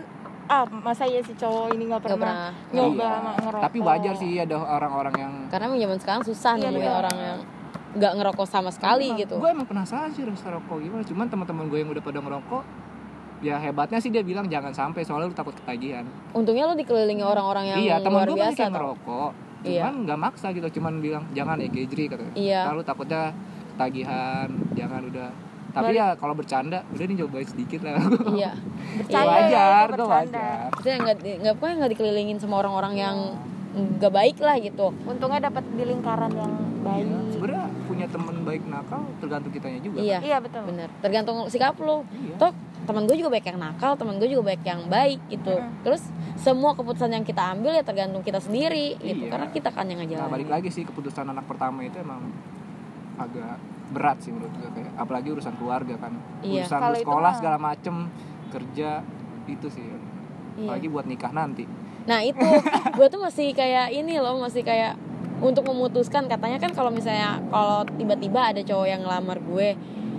ah 0.52 0.64
masa 0.68 1.04
ya 1.06 1.20
si 1.20 1.32
cowok 1.32 1.72
ini 1.72 1.88
nggak 1.88 2.02
pernah, 2.02 2.20
pernah. 2.20 2.50
nyoba 2.70 2.92
Iya. 3.00 3.08
sama 3.10 3.30
ngerokok 3.38 3.62
tapi 3.64 3.78
wajar 3.80 4.14
sih 4.14 4.30
ada 4.36 4.56
orang-orang 4.58 5.14
yang 5.16 5.32
Karena 5.48 5.64
emang 5.66 5.80
zaman 5.80 5.98
sekarang 5.98 6.22
susah 6.22 6.52
Iya, 6.52 6.62
nemuin 6.66 6.76
betul. 6.82 7.00
orang 7.00 7.16
yang 7.18 7.38
nggak 7.92 8.12
ngerokok 8.14 8.46
sama 8.46 8.70
sekali 8.70 9.06
gitu. 9.14 9.34
gue 9.34 9.48
emang 9.48 9.64
penasaran 9.64 10.10
sih 10.10 10.24
rasa 10.24 10.48
rokok 10.50 10.76
gimana 10.78 11.02
cuman 11.02 11.26
teman-teman 11.26 11.64
gue 11.66 11.78
yang 11.78 11.90
udah 11.90 12.00
pada 12.00 12.18
ngerokok 12.18 12.62
ya 13.40 13.56
hebatnya 13.58 13.98
sih 13.98 14.08
dia 14.08 14.20
bilang 14.22 14.46
jangan 14.46 14.72
sampai 14.72 15.02
soalnya 15.02 15.26
lu 15.26 15.34
takut 15.34 15.52
ketagihan 15.54 16.04
Untungnya 16.30 16.64
lo 16.64 16.74
dikelilingi 16.74 17.20
orang-orang 17.20 17.64
yang 17.66 17.78
iya 17.78 17.96
teman 17.98 18.22
luar 18.22 18.28
gue 18.28 18.38
biasa 18.38 18.60
yang 18.62 18.72
ngerokok 18.72 19.30
Iya. 19.62 19.78
cuman 19.80 19.94
nggak 20.02 20.18
maksa 20.20 20.46
gitu 20.50 20.68
cuman 20.74 20.98
bilang 20.98 21.24
jangan 21.30 21.54
ya 21.56 21.68
gejri 21.68 22.04
katanya 22.06 22.34
Iya. 22.34 22.60
lalu 22.66 22.82
takutnya 22.82 23.22
ketagihan 23.72 24.46
jangan 24.72 25.00
udah 25.06 25.28
tapi 25.72 25.92
ya 25.92 26.12
kalau 26.14 26.32
bercanda 26.32 26.84
udah 26.86 27.04
nih 27.04 27.16
cobain 27.18 27.44
sedikit 27.44 27.80
lah 27.82 27.96
Iya. 28.30 28.50
Bercanda 28.98 29.24
Gue 29.24 29.32
ya, 29.32 29.42
wajar 29.42 29.64
itu 29.64 29.88
gue 29.88 29.96
bercanda. 29.98 30.12
wajar 30.12 30.68
Maksudnya 30.70 30.96
nggak 30.98 31.16
nggak 31.40 31.54
pokoknya 31.56 31.74
nggak 31.76 31.90
dikelilingin 31.90 32.36
sama 32.36 32.54
orang-orang 32.58 32.94
yang 32.94 33.16
nggak 33.72 34.12
baik 34.12 34.36
lah 34.38 34.56
gitu. 34.58 34.92
untungnya 35.02 35.40
dapat 35.42 35.64
di 35.66 35.80
lingkaran 35.82 36.28
yang 36.30 36.52
baik 36.82 37.02
Iya, 37.02 37.18
sebenarnya 37.32 37.64
punya 37.82 38.06
teman 38.06 38.36
baik 38.42 38.62
nakal 38.64 39.00
tergantung 39.16 39.48
kitanya 39.50 39.80
juga 39.80 39.96
Iya. 39.98 40.18
iya 40.20 40.36
betul 40.38 40.60
Bener. 40.62 40.88
Tergantung 41.00 41.48
sikap 41.48 41.76
lo. 41.78 42.04
Iya. 42.10 42.36
Toh 42.36 42.52
teman 42.82 43.06
gue 43.06 43.14
juga 43.14 43.30
baik 43.30 43.46
yang 43.46 43.56
nakal, 43.58 43.94
teman 43.94 44.18
gue 44.18 44.26
juga 44.26 44.44
baik 44.44 44.62
yang 44.62 44.84
baik 44.86 45.20
gitu. 45.30 45.54
Mm. 45.54 45.72
Terus 45.82 46.02
semua 46.34 46.74
keputusan 46.74 47.08
yang 47.10 47.22
kita 47.22 47.40
ambil 47.48 47.72
ya 47.72 47.80
tergantung 47.80 48.20
kita 48.20 48.38
sendiri 48.38 48.98
gitu. 48.98 49.24
Iya. 49.24 49.30
Karena 49.30 49.46
kita 49.48 49.68
kan 49.70 49.86
yang 49.86 49.96
Nah 49.96 50.04
ngejalanin. 50.04 50.32
balik 50.34 50.48
lagi 50.50 50.68
sih 50.68 50.84
keputusan 50.84 51.24
anak 51.24 51.46
pertama 51.46 51.80
itu 51.80 51.96
emang 51.96 52.28
agak 53.14 53.56
berat 53.92 54.18
sih 54.18 54.30
menurut 54.30 54.52
gue 54.54 54.70
kayak 54.72 54.92
apalagi 54.96 55.28
urusan 55.30 55.54
keluarga 55.54 55.94
kan. 55.96 56.12
Iya. 56.40 56.64
urusan 56.64 56.80
sekolah 56.98 57.32
segala 57.34 57.56
macem 57.56 58.08
kerja 58.48 59.04
itu 59.46 59.68
sih. 59.68 59.84
Iya. 59.84 59.96
apalagi 60.66 60.86
buat 60.88 61.04
nikah 61.04 61.30
nanti. 61.30 61.64
Nah 62.02 62.20
itu 62.20 62.40
gue 62.96 63.06
tuh 63.06 63.20
masih 63.20 63.52
kayak 63.52 63.88
ini 63.90 64.16
loh 64.16 64.36
masih 64.36 64.60
kayak 64.60 64.96
untuk 65.38 65.64
memutuskan. 65.64 66.26
Katanya 66.26 66.56
kan 66.56 66.70
kalau 66.70 66.88
misalnya 66.88 67.40
kalau 67.46 67.84
tiba-tiba 67.90 68.50
ada 68.50 68.60
cowok 68.60 68.86
yang 68.86 69.00
ngelamar 69.00 69.38
gue 69.38 69.68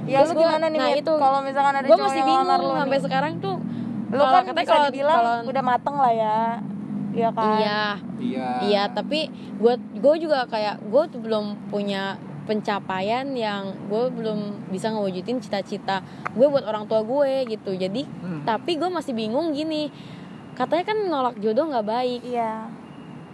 ya 0.03 0.19
Terus 0.19 0.29
lu 0.29 0.36
gua- 0.36 0.51
gimana 0.51 0.65
nih 0.67 0.79
nah 0.79 0.91
itu, 0.91 1.13
kalau 1.15 1.39
misalkan 1.39 1.73
ada 1.73 1.86
gue 1.86 1.91
cowok 1.91 2.03
masih 2.03 2.17
yang 2.17 2.27
bingung 2.27 2.43
ngelamar 2.43 2.59
lu 2.59 2.71
sampai 2.75 2.91
nih? 2.93 3.05
sekarang 3.07 3.33
tuh. 3.39 3.55
Lu 4.09 4.19
kalau 4.19 4.33
kan 4.33 4.43
katanya 4.45 4.67
kalau- 4.67 4.88
dibilang 4.88 5.15
kalau- 5.15 5.41
udah 5.47 5.63
mateng 5.63 5.95
lah 5.95 6.13
ya. 6.13 6.39
Iya 7.13 7.29
kan? 7.29 7.45
Iya. 7.55 7.81
Iya. 8.17 8.47
Iya 8.63 8.83
tapi 8.89 9.19
gue 9.53 9.73
gue 9.95 10.15
juga 10.17 10.43
kayak 10.45 10.81
gue 10.81 11.03
tuh 11.07 11.19
belum 11.21 11.45
punya 11.69 12.17
pencapaian 12.43 13.25
yang 13.29 13.71
gue 13.86 14.03
belum 14.10 14.39
bisa 14.67 14.89
ngewujudin 14.89 15.39
cita-cita 15.39 16.03
gue 16.29 16.45
buat 16.45 16.63
orang 16.63 16.86
tua 16.86 17.01
gue 17.01 17.47
gitu. 17.49 17.71
Jadi 17.73 18.03
Hmm. 18.03 18.43
tapi 18.43 18.75
gue 18.75 18.88
masih 18.88 19.12
bingung 19.12 19.51
gini. 19.51 19.88
Katanya 20.53 20.86
kan 20.86 20.97
nolak 21.03 21.36
jodoh 21.38 21.65
nggak 21.65 21.84
baik. 21.84 22.21
Iya. 22.21 22.67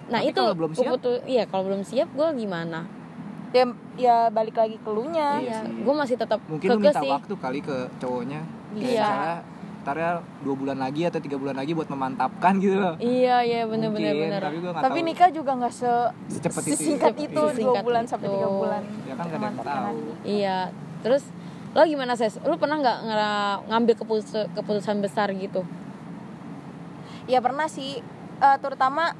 Nah 0.07 0.19
Tapi 0.19 0.29
itu 0.29 0.39
kalau 0.39 0.55
belum 0.55 0.71
siap? 0.71 0.85
keputu- 0.95 1.23
iya 1.25 1.43
kalau 1.43 1.63
belum 1.65 1.81
siap 1.81 2.09
gue 2.09 2.27
gimana? 2.35 2.85
Ya 3.49 3.65
ya 3.95 4.17
balik 4.27 4.55
lagi 4.55 4.77
ke 4.77 4.87
lu 4.87 5.05
nya. 5.07 5.37
Iya. 5.37 5.61
Iya 5.61 5.83
gue 5.83 5.93
masih 5.95 6.15
tetap 6.15 6.39
mungkin 6.45 6.67
lu 6.67 6.79
minta 6.79 6.97
sih. 6.97 7.09
waktu 7.09 7.33
kali 7.35 7.59
ke 7.59 7.77
cowoknya. 7.97 8.41
Iya. 8.71 9.41
Ntar 9.79 9.95
ya 9.95 10.11
dua 10.43 10.55
bulan 10.59 10.77
lagi 10.77 11.07
atau 11.07 11.17
tiga 11.17 11.39
bulan 11.39 11.55
lagi 11.55 11.71
buat 11.71 11.87
memantapkan 11.87 12.59
gitu. 12.59 12.75
Loh 12.75 12.95
iya 12.99 13.39
iya 13.41 13.63
bener 13.63 13.89
bener 13.89 14.11
Mungkin, 14.11 14.23
bener. 14.27 14.41
tapi 14.43 14.57
gue 14.59 14.71
nggak 14.71 14.83
tapi 14.83 14.99
tahu. 14.99 15.07
nikah 15.07 15.29
juga 15.31 15.51
nggak 15.55 15.73
se 15.73 15.93
secepat 16.27 16.63
itu. 16.67 16.71
sesingkat 16.75 17.15
itu 17.15 17.43
dua 17.63 17.79
bulan 17.79 18.03
itu. 18.03 18.11
sampai 18.11 18.27
tiga 18.27 18.47
bulan. 18.47 18.81
Ya 19.07 19.13
kan 19.15 19.25
gak 19.25 19.39
ada 19.39 19.47
yang 19.47 19.57
tahu. 19.63 19.97
Iya. 20.23 20.57
Terus 20.99 21.23
lo 21.69 21.81
gimana 21.85 22.13
ses? 22.13 22.35
Lo 22.43 22.59
pernah 22.59 22.77
nggak 22.77 22.97
ngambil 23.71 23.95
keputusan 23.95 24.45
keputusan 24.53 24.97
besar 24.99 25.31
gitu? 25.31 25.63
Ya 27.25 27.39
pernah 27.39 27.69
sih. 27.69 28.01
Eh, 28.39 28.57
terutama 28.59 29.15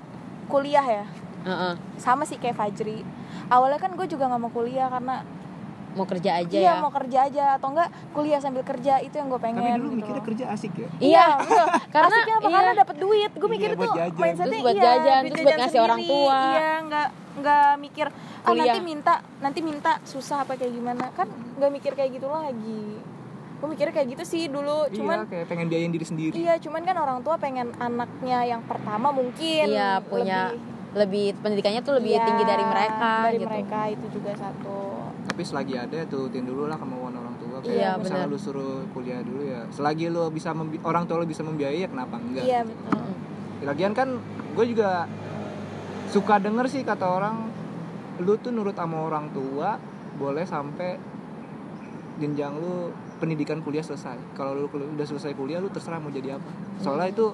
kuliah 0.48 0.84
ya. 0.84 1.06
Heeh. 1.40 1.74
sama 1.96 2.28
sih 2.28 2.36
kayak 2.36 2.60
Fajri. 2.60 3.00
Awalnya 3.48 3.80
kan 3.80 3.96
gue 3.96 4.04
juga 4.06 4.28
nggak 4.28 4.42
mau 4.44 4.52
kuliah 4.52 4.92
karena 4.92 5.24
mau 5.90 6.06
kerja 6.06 6.32
aja 6.38 6.54
iya 6.56 6.72
ya 6.72 6.74
mau 6.78 6.92
kerja 6.92 7.20
aja 7.26 7.46
atau 7.56 7.68
enggak 7.70 7.90
kuliah 8.12 8.38
sambil 8.38 8.62
kerja 8.62 8.94
itu 9.00 9.12
yang 9.12 9.28
gue 9.28 9.38
pengen 9.38 9.58
tapi 9.60 9.74
dulu 9.76 9.88
gitu 9.88 9.98
mikirnya 9.98 10.16
loh. 10.16 10.28
kerja 10.28 10.46
asik 10.50 10.74
ya 10.76 10.90
iya 11.00 11.26
betul. 11.36 11.66
karena 11.94 12.08
Asiknya 12.14 12.36
apa? 12.36 12.42
iya. 12.42 12.56
karena 12.56 12.72
dapat 12.78 12.96
duit 12.98 13.32
gue 13.34 13.50
mikir 13.50 13.68
Iya, 13.68 13.74
itu 13.74 13.80
buat 13.80 13.94
jajan. 13.96 14.20
mindsetnya 14.20 14.46
Terus 14.50 14.62
buat 14.62 14.76
iya, 14.76 14.84
jajan, 14.86 15.22
terus 15.24 15.40
buat 15.42 15.60
ngasih 15.60 15.80
orang 15.80 16.00
tua. 16.04 16.38
iya 16.48 16.70
nggak 16.84 17.08
nggak 17.40 17.70
mikir 17.80 18.08
ah 18.08 18.16
Kuliah. 18.46 18.62
nanti 18.64 18.80
minta 18.82 19.14
nanti 19.40 19.60
minta 19.62 19.92
susah 20.04 20.38
apa 20.42 20.54
kayak 20.56 20.72
gimana 20.72 21.06
kan 21.12 21.28
nggak 21.28 21.72
mikir 21.72 21.92
kayak 21.94 22.10
gitu 22.14 22.28
lagi 22.28 22.84
gue 23.56 23.68
mikirnya 23.68 23.92
kayak 23.94 24.08
gitu 24.10 24.24
sih 24.26 24.44
dulu 24.48 24.88
cuman 24.90 25.18
iya 25.18 25.28
kayak 25.28 25.46
pengen 25.48 25.68
biayain 25.68 25.90
diri 25.90 26.06
sendiri 26.06 26.32
Iya, 26.34 26.56
cuman 26.60 26.82
kan 26.82 26.96
orang 26.96 27.20
tua 27.20 27.36
pengen 27.36 27.76
anaknya 27.78 28.40
yang 28.46 28.62
pertama 28.62 29.10
mungkin 29.10 29.68
Iya, 29.68 30.00
punya 30.02 30.54
lebih- 30.54 30.68
lebih 30.92 31.38
pendidikannya 31.38 31.82
tuh 31.82 31.94
lebih 31.94 32.14
Iya, 32.14 32.24
tinggi 32.24 32.44
dari 32.46 32.64
mereka 32.64 33.12
dari 33.22 33.36
gitu 33.36 33.46
mereka 33.46 33.80
itu 33.90 34.06
juga 34.12 34.32
satu. 34.34 34.80
Tapi 35.30 35.42
selagi 35.44 35.76
ada 35.78 36.00
turutin 36.04 36.44
dulu 36.44 36.66
lah 36.66 36.76
kemauan 36.76 37.14
orang 37.14 37.36
tua 37.38 37.62
kayak 37.62 37.70
Iya, 37.72 37.90
misalnya 37.96 38.26
benar. 38.26 38.34
lu 38.34 38.40
suruh 38.42 38.82
kuliah 38.90 39.22
dulu 39.22 39.42
ya 39.44 39.62
selagi 39.70 40.06
lu 40.08 40.28
bisa 40.30 40.50
membi- 40.52 40.82
orang 40.82 41.06
tua 41.06 41.18
lu 41.18 41.26
bisa 41.26 41.42
membiayai 41.42 41.80
ya 41.80 41.88
kenapa 41.88 42.18
enggak 42.18 42.44
Iya 42.44 42.60
betul. 42.64 42.90
Mm-mm. 42.92 43.14
lagian 43.62 43.94
kan 43.94 44.08
gue 44.52 44.66
juga 44.68 45.06
suka 46.08 46.36
denger 46.38 46.66
sih 46.68 46.82
kata 46.82 47.06
orang 47.06 47.36
lu 48.18 48.36
tuh 48.36 48.50
nurut 48.50 48.74
sama 48.74 49.00
orang 49.02 49.30
tua 49.30 49.78
boleh 50.16 50.44
sampai 50.44 50.98
jenjang 52.18 52.52
lu 52.54 52.90
pendidikan 53.16 53.60
kuliah 53.60 53.80
selesai 53.80 54.18
kalau 54.34 54.52
lu 54.54 54.66
udah 54.68 55.06
selesai 55.06 55.32
kuliah 55.34 55.58
lu 55.58 55.70
terserah 55.70 55.98
mau 55.98 56.10
jadi 56.10 56.36
apa 56.36 56.50
soalnya 56.78 57.08
itu 57.10 57.32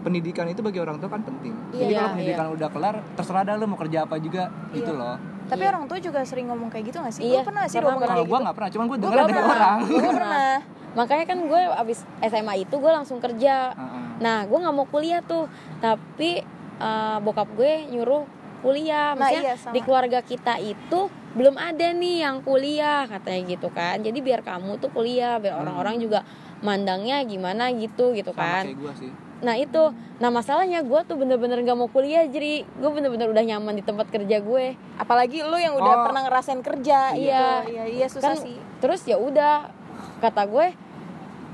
pendidikan 0.00 0.48
itu 0.48 0.58
bagi 0.60 0.78
orang 0.78 0.96
tua 0.96 1.06
kan 1.08 1.20
penting 1.20 1.52
jadi 1.70 1.84
Iya, 1.84 1.86
kalau 1.92 2.00
iya. 2.00 2.14
pendidikan 2.16 2.46
udah 2.50 2.68
kelar 2.68 2.96
terserah 3.14 3.42
dah 3.44 3.54
lu 3.54 3.66
mau 3.66 3.76
kerja 3.76 3.98
apa 4.02 4.16
juga 4.16 4.48
gitu 4.72 4.90
loh 4.90 5.14
tapi 5.50 5.60
Iya. 5.60 5.70
orang 5.70 5.84
tua 5.84 5.98
juga 5.98 6.20
sering 6.22 6.46
ngomong 6.46 6.68
kayak 6.68 6.84
gitu 6.86 6.98
gak 6.98 7.10
sih 7.10 7.22
Iya, 7.26 7.36
Lu 7.36 7.44
pernah 7.44 7.62
gak 7.62 7.68
sih 7.68 7.76
pernah, 7.76 7.88
ngomong 7.90 8.00
kalau 8.00 8.14
kayak 8.14 8.22
gua 8.22 8.30
gitu 8.30 8.44
nggak 8.44 8.56
pernah 8.56 8.70
cuman 8.70 8.84
gua 8.84 8.94
Gua 8.94 9.02
dengar 9.04 9.18
dari 9.20 9.34
pernah. 9.34 9.50
orang 9.52 9.78
gue 9.82 10.12
pernah 10.14 10.54
makanya 10.98 11.24
kan 11.24 11.38
gue 11.44 11.62
abis 11.76 11.98
SMA 12.20 12.54
itu 12.60 12.74
gue 12.76 12.92
langsung 12.92 13.18
kerja 13.18 13.54
Heeh. 13.72 14.04
nah 14.18 14.38
gue 14.42 14.58
nggak 14.58 14.74
mau 14.74 14.86
kuliah 14.86 15.20
tuh 15.20 15.46
tapi 15.78 16.30
eh, 16.78 17.16
bokap 17.20 17.48
gue 17.52 17.72
nyuruh 17.88 18.24
kuliah 18.60 19.12
Nah, 19.12 19.24
maksudnya 19.24 19.42
iya, 19.42 19.54
sama. 19.54 19.72
di 19.72 19.80
keluarga 19.80 20.20
kita 20.20 20.54
itu 20.58 21.00
belum 21.30 21.54
ada 21.54 21.86
nih 21.92 22.16
yang 22.20 22.40
kuliah 22.40 23.06
katanya 23.06 23.40
gitu 23.48 23.68
kan 23.68 23.98
jadi 23.98 24.18
biar 24.18 24.40
kamu 24.40 24.76
tuh 24.76 24.90
kuliah 24.90 25.36
biar 25.36 25.54
Hmm. 25.54 25.62
orang-orang 25.62 25.96
juga 25.98 26.20
mandangnya 26.60 27.22
gimana 27.22 27.70
gitu 27.70 28.10
gitu 28.12 28.30
sama 28.30 28.42
kan 28.58 28.64
kayak 28.66 28.76
gua 28.76 28.92
sih 28.92 29.10
nah 29.40 29.54
itu 29.54 29.82
nah 30.16 30.28
masalahnya 30.28 30.80
gue 30.80 31.00
tuh 31.02 31.16
bener-bener 31.16 31.60
gak 31.60 31.74
mau 31.74 31.86
kuliah 31.86 32.24
jadi 32.24 32.60
gue 32.62 32.90
bener-bener 32.90 33.24
udah 33.26 33.40
nyaman 33.42 33.72
di 33.72 33.80
tempat 33.80 34.06
kerja 34.06 34.36
gue 34.38 34.66
apalagi 34.94 35.40
lu 35.40 35.56
yang 35.56 35.72
udah 35.74 35.94
Oh. 35.94 36.04
pernah 36.04 36.22
ngerasain 36.22 36.60
kerja 36.60 37.12
Iya. 37.12 37.16
gitu. 37.64 37.72
iya 37.72 37.84
iya 37.86 38.06
susah 38.06 38.22
kan 38.26 38.36
sih 38.38 38.56
terus 38.78 39.00
ya 39.02 39.16
udah 39.16 39.72
kata 40.18 40.44
gue 40.44 40.66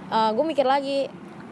gue 0.09 0.45
mikir 0.45 0.65
lagi 0.65 1.07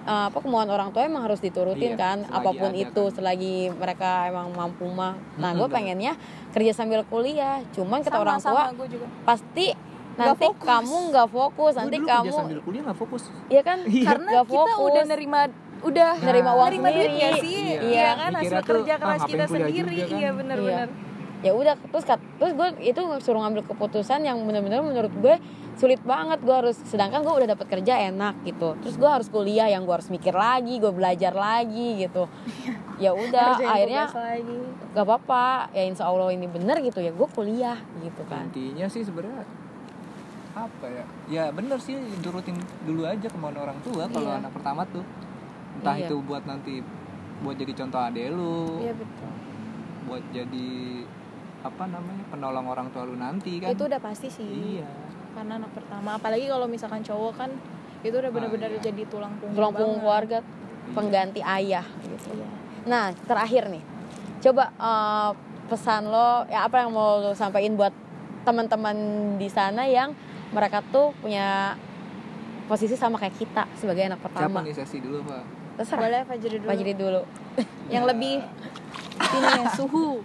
eh, 0.04 0.24
apa 0.26 0.36
kemauan 0.36 0.68
orang 0.68 0.90
tua 0.90 1.02
emang 1.02 1.22
harus 1.22 1.38
diturutin 1.38 1.94
Iya, 1.94 1.96
kan 1.96 2.18
apa 2.28 2.50
pun 2.50 2.68
ada 2.68 2.76
itu 2.76 3.02
kan. 3.04 3.14
selagi 3.14 3.54
mereka 3.72 4.26
emang 4.26 4.50
mampu 4.50 4.86
mah 4.86 5.14
nah 5.36 5.50
gue 5.52 5.66
pengennya 5.66 6.18
kerja 6.50 6.72
sambil 6.72 7.02
kuliah 7.04 7.62
cuman 7.70 7.98
kata 8.00 8.10
sama 8.10 8.22
orang 8.22 8.38
tua 8.38 8.50
sama 8.60 8.74
gue 8.74 8.88
juga 8.90 9.06
pasti 9.24 9.66
nanti 10.14 10.46
fokus. 10.46 10.62
kamu 10.62 10.96
nggak 11.10 11.28
fokus 11.28 11.72
Gua 11.72 11.80
nanti 11.80 11.96
kamu 11.96 12.06
kerja 12.24 12.30
sambil 12.36 12.58
kuliah 12.60 12.82
nggak 12.84 12.98
fokus 13.00 13.22
iya 13.48 13.62
kan 13.62 13.78
karena 13.82 14.28
nggak 14.32 14.46
kita 14.46 14.58
udah 14.60 14.76
fokus. 14.76 15.06
nerima 15.08 15.40
udah 15.84 16.10
Nerima 16.18 16.50
uang 16.50 16.66
nerima 16.66 16.88
duit 16.88 17.04
sendiri. 17.06 17.20
ya 17.20 17.30
sih? 17.36 17.56
Iya. 17.60 17.80
iya 17.82 18.08
kan? 18.14 18.30
Hasil 18.34 18.50
tuh, 18.54 18.64
kerja 18.66 18.92
ah, 18.92 18.98
keras 18.98 19.18
ngapain 19.18 19.30
kita 19.30 19.44
sendiri. 19.46 19.92
juga 19.92 20.04
kan? 20.06 20.16
iya 20.16 20.30
bener-bener. 20.32 20.88
Ya 21.38 21.52
udah 21.52 21.74
terus 21.76 22.04
kat- 22.04 22.24
terus 22.34 22.52
gue 22.52 22.68
itu 22.82 23.00
suruh 23.20 23.36
ngambil 23.38 23.62
keputusan 23.66 24.20
yang 24.20 24.40
benar-benar 24.42 24.80
menurut 24.80 25.12
gue 25.14 25.36
sulit 25.74 26.00
banget. 26.02 26.40
Gue 26.40 26.56
harus 26.56 26.76
sedangkan 26.82 27.20
gue 27.20 27.34
udah 27.34 27.48
dapat 27.50 27.66
kerja 27.68 28.00
enak 28.02 28.34
gitu. 28.42 28.72
Terus 28.80 28.96
gue 28.96 29.10
harus 29.10 29.28
kuliah 29.28 29.68
yang 29.68 29.84
gue 29.84 29.92
harus 29.92 30.08
mikir 30.08 30.32
lagi 30.32 30.76
gue 30.78 30.88
belajar 30.88 31.30
lagi 31.30 32.00
gitu. 32.00 32.32
Ya 32.96 33.12
udah 33.12 33.60
akhirnya 33.60 34.08
gak 34.90 35.04
apa-apa. 35.04 35.68
Ya 35.70 35.84
insya 35.84 36.06
Allah 36.06 36.30
ini 36.30 36.48
bener 36.48 36.80
gitu 36.80 36.98
ya 36.98 37.12
gue 37.12 37.28
kuliah 37.28 37.76
gitu 38.00 38.24
kan. 38.24 38.48
Intinya 38.48 38.88
sih 38.88 39.04
sebenarnya 39.04 39.44
apa 40.54 40.86
ya? 40.86 41.04
Ya 41.28 41.44
bener 41.50 41.76
sih 41.76 41.92
turutin 42.20 42.56
dulu 42.82 43.04
aja 43.04 43.26
kemauan 43.26 43.58
orang 43.58 43.76
tua 43.80 44.06
kalau 44.06 44.30
Iya. 44.30 44.40
anak 44.40 44.52
pertama 44.54 44.86
tuh 44.86 45.04
entah 45.80 45.96
Iya. 45.98 46.06
itu 46.08 46.16
buat 46.22 46.44
nanti 46.46 46.80
buat 47.42 47.56
jadi 47.58 47.72
contoh 47.74 48.00
ade 48.00 48.24
lu. 48.30 48.80
Iya 48.80 48.92
betul. 48.94 49.30
Buat 50.08 50.24
jadi 50.30 50.68
apa 51.64 51.84
namanya 51.88 52.24
penolong 52.28 52.66
orang 52.68 52.88
tua 52.92 53.02
lu 53.08 53.16
nanti 53.16 53.58
kan? 53.58 53.72
Itu 53.72 53.88
udah 53.88 54.00
pasti 54.00 54.28
sih. 54.28 54.80
Iya. 54.80 54.88
Karena 55.34 55.58
anak 55.58 55.72
pertama. 55.74 56.16
Apalagi 56.16 56.46
kalau 56.46 56.66
misalkan 56.70 57.02
cowok 57.02 57.32
kan 57.34 57.50
itu 58.04 58.14
udah 58.14 58.30
benar-benar 58.30 58.68
iya. 58.68 58.80
jadi 58.84 59.02
tulang 59.08 59.32
punggung 59.40 59.56
tulang 59.56 59.72
punggung 59.72 60.00
keluarga 60.04 60.38
pengganti 60.92 61.40
ayah 61.40 61.86
gitu. 62.04 62.36
Iya. 62.36 62.48
nah 62.84 63.04
terakhir 63.16 63.72
nih. 63.72 63.82
Coba 64.44 64.68
eh, 64.76 65.30
pesan 65.72 66.12
lo 66.12 66.44
ya 66.52 66.68
apa 66.68 66.84
yang 66.84 66.92
mau 66.92 67.24
lo 67.24 67.32
sampaikan 67.32 67.72
buat 67.80 67.94
teman-teman 68.44 68.96
di 69.40 69.48
sana 69.48 69.88
yang 69.88 70.12
mereka 70.52 70.84
tuh 70.92 71.16
punya 71.24 71.72
posisi 72.68 72.92
sama 72.96 73.16
kayak 73.16 73.36
kita 73.40 73.64
sebagai 73.76 74.04
anak 74.04 74.20
siapa 74.20 74.44
pertama? 74.44 74.60
nih 74.60 74.76
sesi 74.76 75.00
dulu 75.00 75.24
pak 75.24 75.63
terserah 75.74 76.00
boleh 76.06 76.20
Fajri 76.26 76.56
dulu. 76.60 76.68
Fajri 76.70 76.92
dulu. 76.94 77.22
Yang 77.90 78.04
lebih 78.10 78.34
ini 79.34 79.48
ya 79.50 79.66
suhu. 79.74 80.22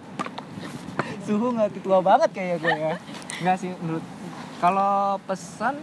Suhu 1.26 1.46
nggak 1.54 1.82
tua 1.82 1.98
banget 2.02 2.30
kayak 2.34 2.56
gue 2.62 2.74
ya. 2.74 2.94
Nggak 3.42 3.56
sih 3.58 3.70
menurut 3.78 4.04
kalau 4.58 5.16
pesan 5.24 5.74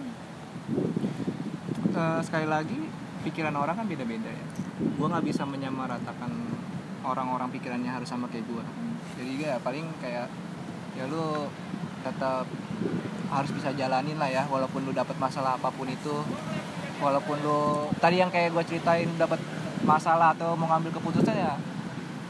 eh, 1.91 2.19
sekali 2.23 2.47
lagi 2.47 2.79
pikiran 3.27 3.55
orang 3.55 3.75
kan 3.79 3.85
beda-beda 3.85 4.29
ya. 4.29 4.45
Gue 4.77 5.07
nggak 5.09 5.25
bisa 5.25 5.43
menyamaratakan 5.43 6.31
orang-orang 7.07 7.49
pikirannya 7.55 7.91
harus 7.91 8.11
sama 8.11 8.27
kayak 8.27 8.45
gue 8.51 8.63
jadi 9.17 9.31
ya 9.39 9.55
paling 9.63 9.87
kayak 10.03 10.27
ya 10.93 11.03
lu 11.09 11.49
tetap 12.03 12.45
harus 13.27 13.51
bisa 13.51 13.73
jalanin 13.75 14.15
lah 14.19 14.29
ya 14.29 14.43
walaupun 14.47 14.85
lu 14.85 14.93
dapat 14.93 15.17
masalah 15.17 15.55
apa 15.57 15.71
pun 15.73 15.89
itu 15.89 16.15
walaupun 16.97 17.37
lu 17.41 17.61
tadi 18.01 18.21
yang 18.21 18.29
kayak 18.33 18.53
gue 18.53 18.63
ceritain 18.65 19.09
dapat 19.17 19.37
masalah 19.85 20.33
atau 20.33 20.57
mau 20.57 20.65
ngambil 20.69 20.91
keputusan 20.97 21.35
ya 21.37 21.53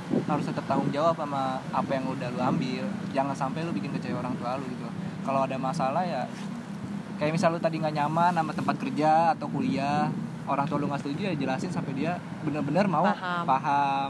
harus 0.07 0.45
tetap 0.47 0.63
tanggung 0.67 0.87
jawab 0.91 1.15
sama 1.19 1.59
apa 1.71 1.91
yang 1.91 2.07
udah 2.07 2.27
lu 2.31 2.39
ambil. 2.39 2.83
Jangan 3.11 3.35
sampai 3.35 3.63
lu 3.67 3.71
bikin 3.75 3.91
kecewa 3.91 4.23
orang 4.23 4.35
tua 4.39 4.55
lu 4.55 4.65
gitu. 4.71 4.87
Kalau 5.27 5.43
ada 5.43 5.55
masalah 5.59 6.03
ya 6.07 6.23
kayak 7.19 7.35
misal 7.35 7.51
lu 7.51 7.59
tadi 7.59 7.81
nggak 7.81 7.95
nyaman 7.97 8.31
sama 8.35 8.51
tempat 8.53 8.75
kerja 8.77 9.33
atau 9.35 9.49
kuliah 9.49 10.07
orang 10.47 10.63
tua 10.69 10.77
lu 10.79 10.87
nggak 10.87 11.01
setuju 11.03 11.21
ya 11.31 11.35
jelasin 11.35 11.73
sampai 11.73 11.91
dia 11.97 12.21
benar-benar 12.45 12.87
mau 12.87 13.03
Paham. 13.03 13.43
paham. 13.43 14.09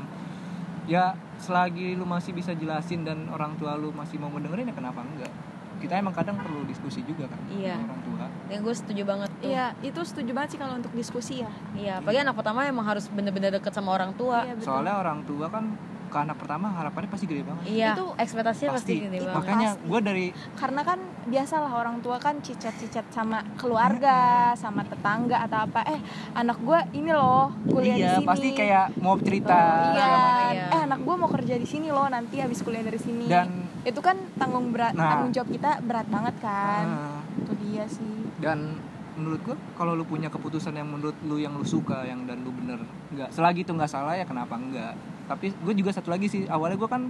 Ya 0.85 1.17
selagi 1.41 1.97
lu 1.97 2.05
masih 2.05 2.33
bisa 2.33 2.53
jelasin 2.53 3.05
dan 3.05 3.29
orang 3.29 3.57
tua 3.57 3.77
lu 3.77 3.93
masih 3.93 4.17
mau 4.17 4.29
mendengerin 4.29 4.69
ya 4.69 4.75
kenapa 4.77 5.01
enggak 5.05 5.29
kita 5.77 5.93
emang 5.97 6.13
kadang 6.13 6.37
perlu 6.41 6.65
diskusi 6.65 7.01
juga 7.05 7.29
kan 7.29 7.39
Iya. 7.53 7.77
sama 7.77 7.85
orang 7.93 8.01
tua. 8.03 8.25
Ya 8.47 8.57
gue 8.63 8.73
setuju 8.73 9.01
banget 9.03 9.29
tuh. 9.29 9.47
Iya 9.47 9.65
itu 9.83 9.99
setuju 10.03 10.31
banget 10.33 10.49
sih 10.55 10.59
kalau 10.59 10.73
untuk 10.79 10.93
diskusi 10.95 11.33
ya. 11.43 11.51
Iya 11.77 11.93
apalagi 12.01 12.19
anak 12.23 12.35
pertama 12.35 12.59
emang 12.65 12.85
harus 12.87 13.05
bener-bener 13.11 13.51
deket 13.53 13.73
sama 13.75 13.93
orang 13.93 14.11
tua. 14.17 14.43
Iya 14.47 14.53
betul. 14.57 14.67
Soalnya 14.67 14.95
orang 14.97 15.19
tua 15.27 15.47
kan 15.51 15.65
ke 16.07 16.17
anak 16.17 16.39
pertama 16.39 16.71
harapannya 16.71 17.09
pasti 17.11 17.25
gede 17.27 17.43
banget. 17.43 17.63
Iya 17.67 17.91
Itu 17.99 18.15
ekspektasinya 18.15 18.71
pasti, 18.79 18.95
pasti. 18.95 19.05
gede 19.11 19.17
banget. 19.27 19.37
Makanya 19.43 19.69
gue 19.75 19.99
dari 19.99 20.25
karena 20.55 20.81
kan 20.87 20.99
biasalah 21.27 21.71
orang 21.75 21.97
tua 21.99 22.17
kan 22.17 22.39
cicat-cicat 22.39 23.11
sama 23.11 23.43
keluarga 23.59 24.51
sama 24.55 24.87
tetangga 24.87 25.43
atau 25.43 25.67
apa. 25.67 25.83
Eh 25.91 25.99
anak 26.33 26.57
gue 26.63 26.79
ini 26.95 27.11
loh 27.11 27.51
kuliah 27.67 27.95
iya 27.99 28.07
di 28.07 28.23
sini. 28.23 28.27
pasti 28.27 28.49
kayak 28.55 28.85
mau 29.03 29.19
cerita 29.19 29.59
iya. 29.59 29.83
segala 29.91 30.17
macam. 30.17 30.47
Iya. 30.55 30.65
eh 30.71 30.81
anak 30.87 30.99
gue 31.03 31.15
mau 31.19 31.29
kerja 31.29 31.55
di 31.59 31.67
sini 31.67 31.87
loh 31.91 32.07
nanti 32.07 32.35
habis 32.39 32.59
kuliah 32.63 32.83
dari 32.87 32.99
sini. 32.99 33.27
Dan 33.27 33.66
itu 33.83 33.99
kan 33.99 34.17
tanggung 34.35 34.71
berat 34.71 34.93
Nah. 34.93 35.09
tanggung 35.11 35.31
jawab 35.31 35.49
kita 35.49 35.81
berat 35.83 36.07
banget 36.07 36.35
kan. 36.39 36.85
Ah, 36.85 37.19
itu 37.37 37.53
dia 37.61 37.83
sih. 37.85 38.25
Dan 38.39 38.79
menurut 39.13 39.41
gue 39.41 39.55
kalau 39.73 39.97
lu 39.97 40.05
punya 40.05 40.29
keputusan 40.29 40.77
yang 40.77 40.85
menurut 40.85 41.17
lu 41.25 41.41
yang 41.41 41.57
lu 41.57 41.65
suka 41.65 42.05
yang 42.05 42.29
dan 42.29 42.45
lu 42.45 42.53
bener 42.53 42.77
nggak 43.09 43.33
selagi 43.33 43.65
itu 43.65 43.73
nggak 43.73 43.89
salah 43.89 44.13
ya 44.13 44.21
kenapa 44.21 44.53
enggak 44.53 44.93
tapi 45.25 45.49
gue 45.57 45.73
juga 45.73 45.89
satu 45.89 46.13
lagi 46.13 46.29
sih 46.29 46.45
awalnya 46.45 46.77
gue 46.77 46.85
kan 46.85 47.09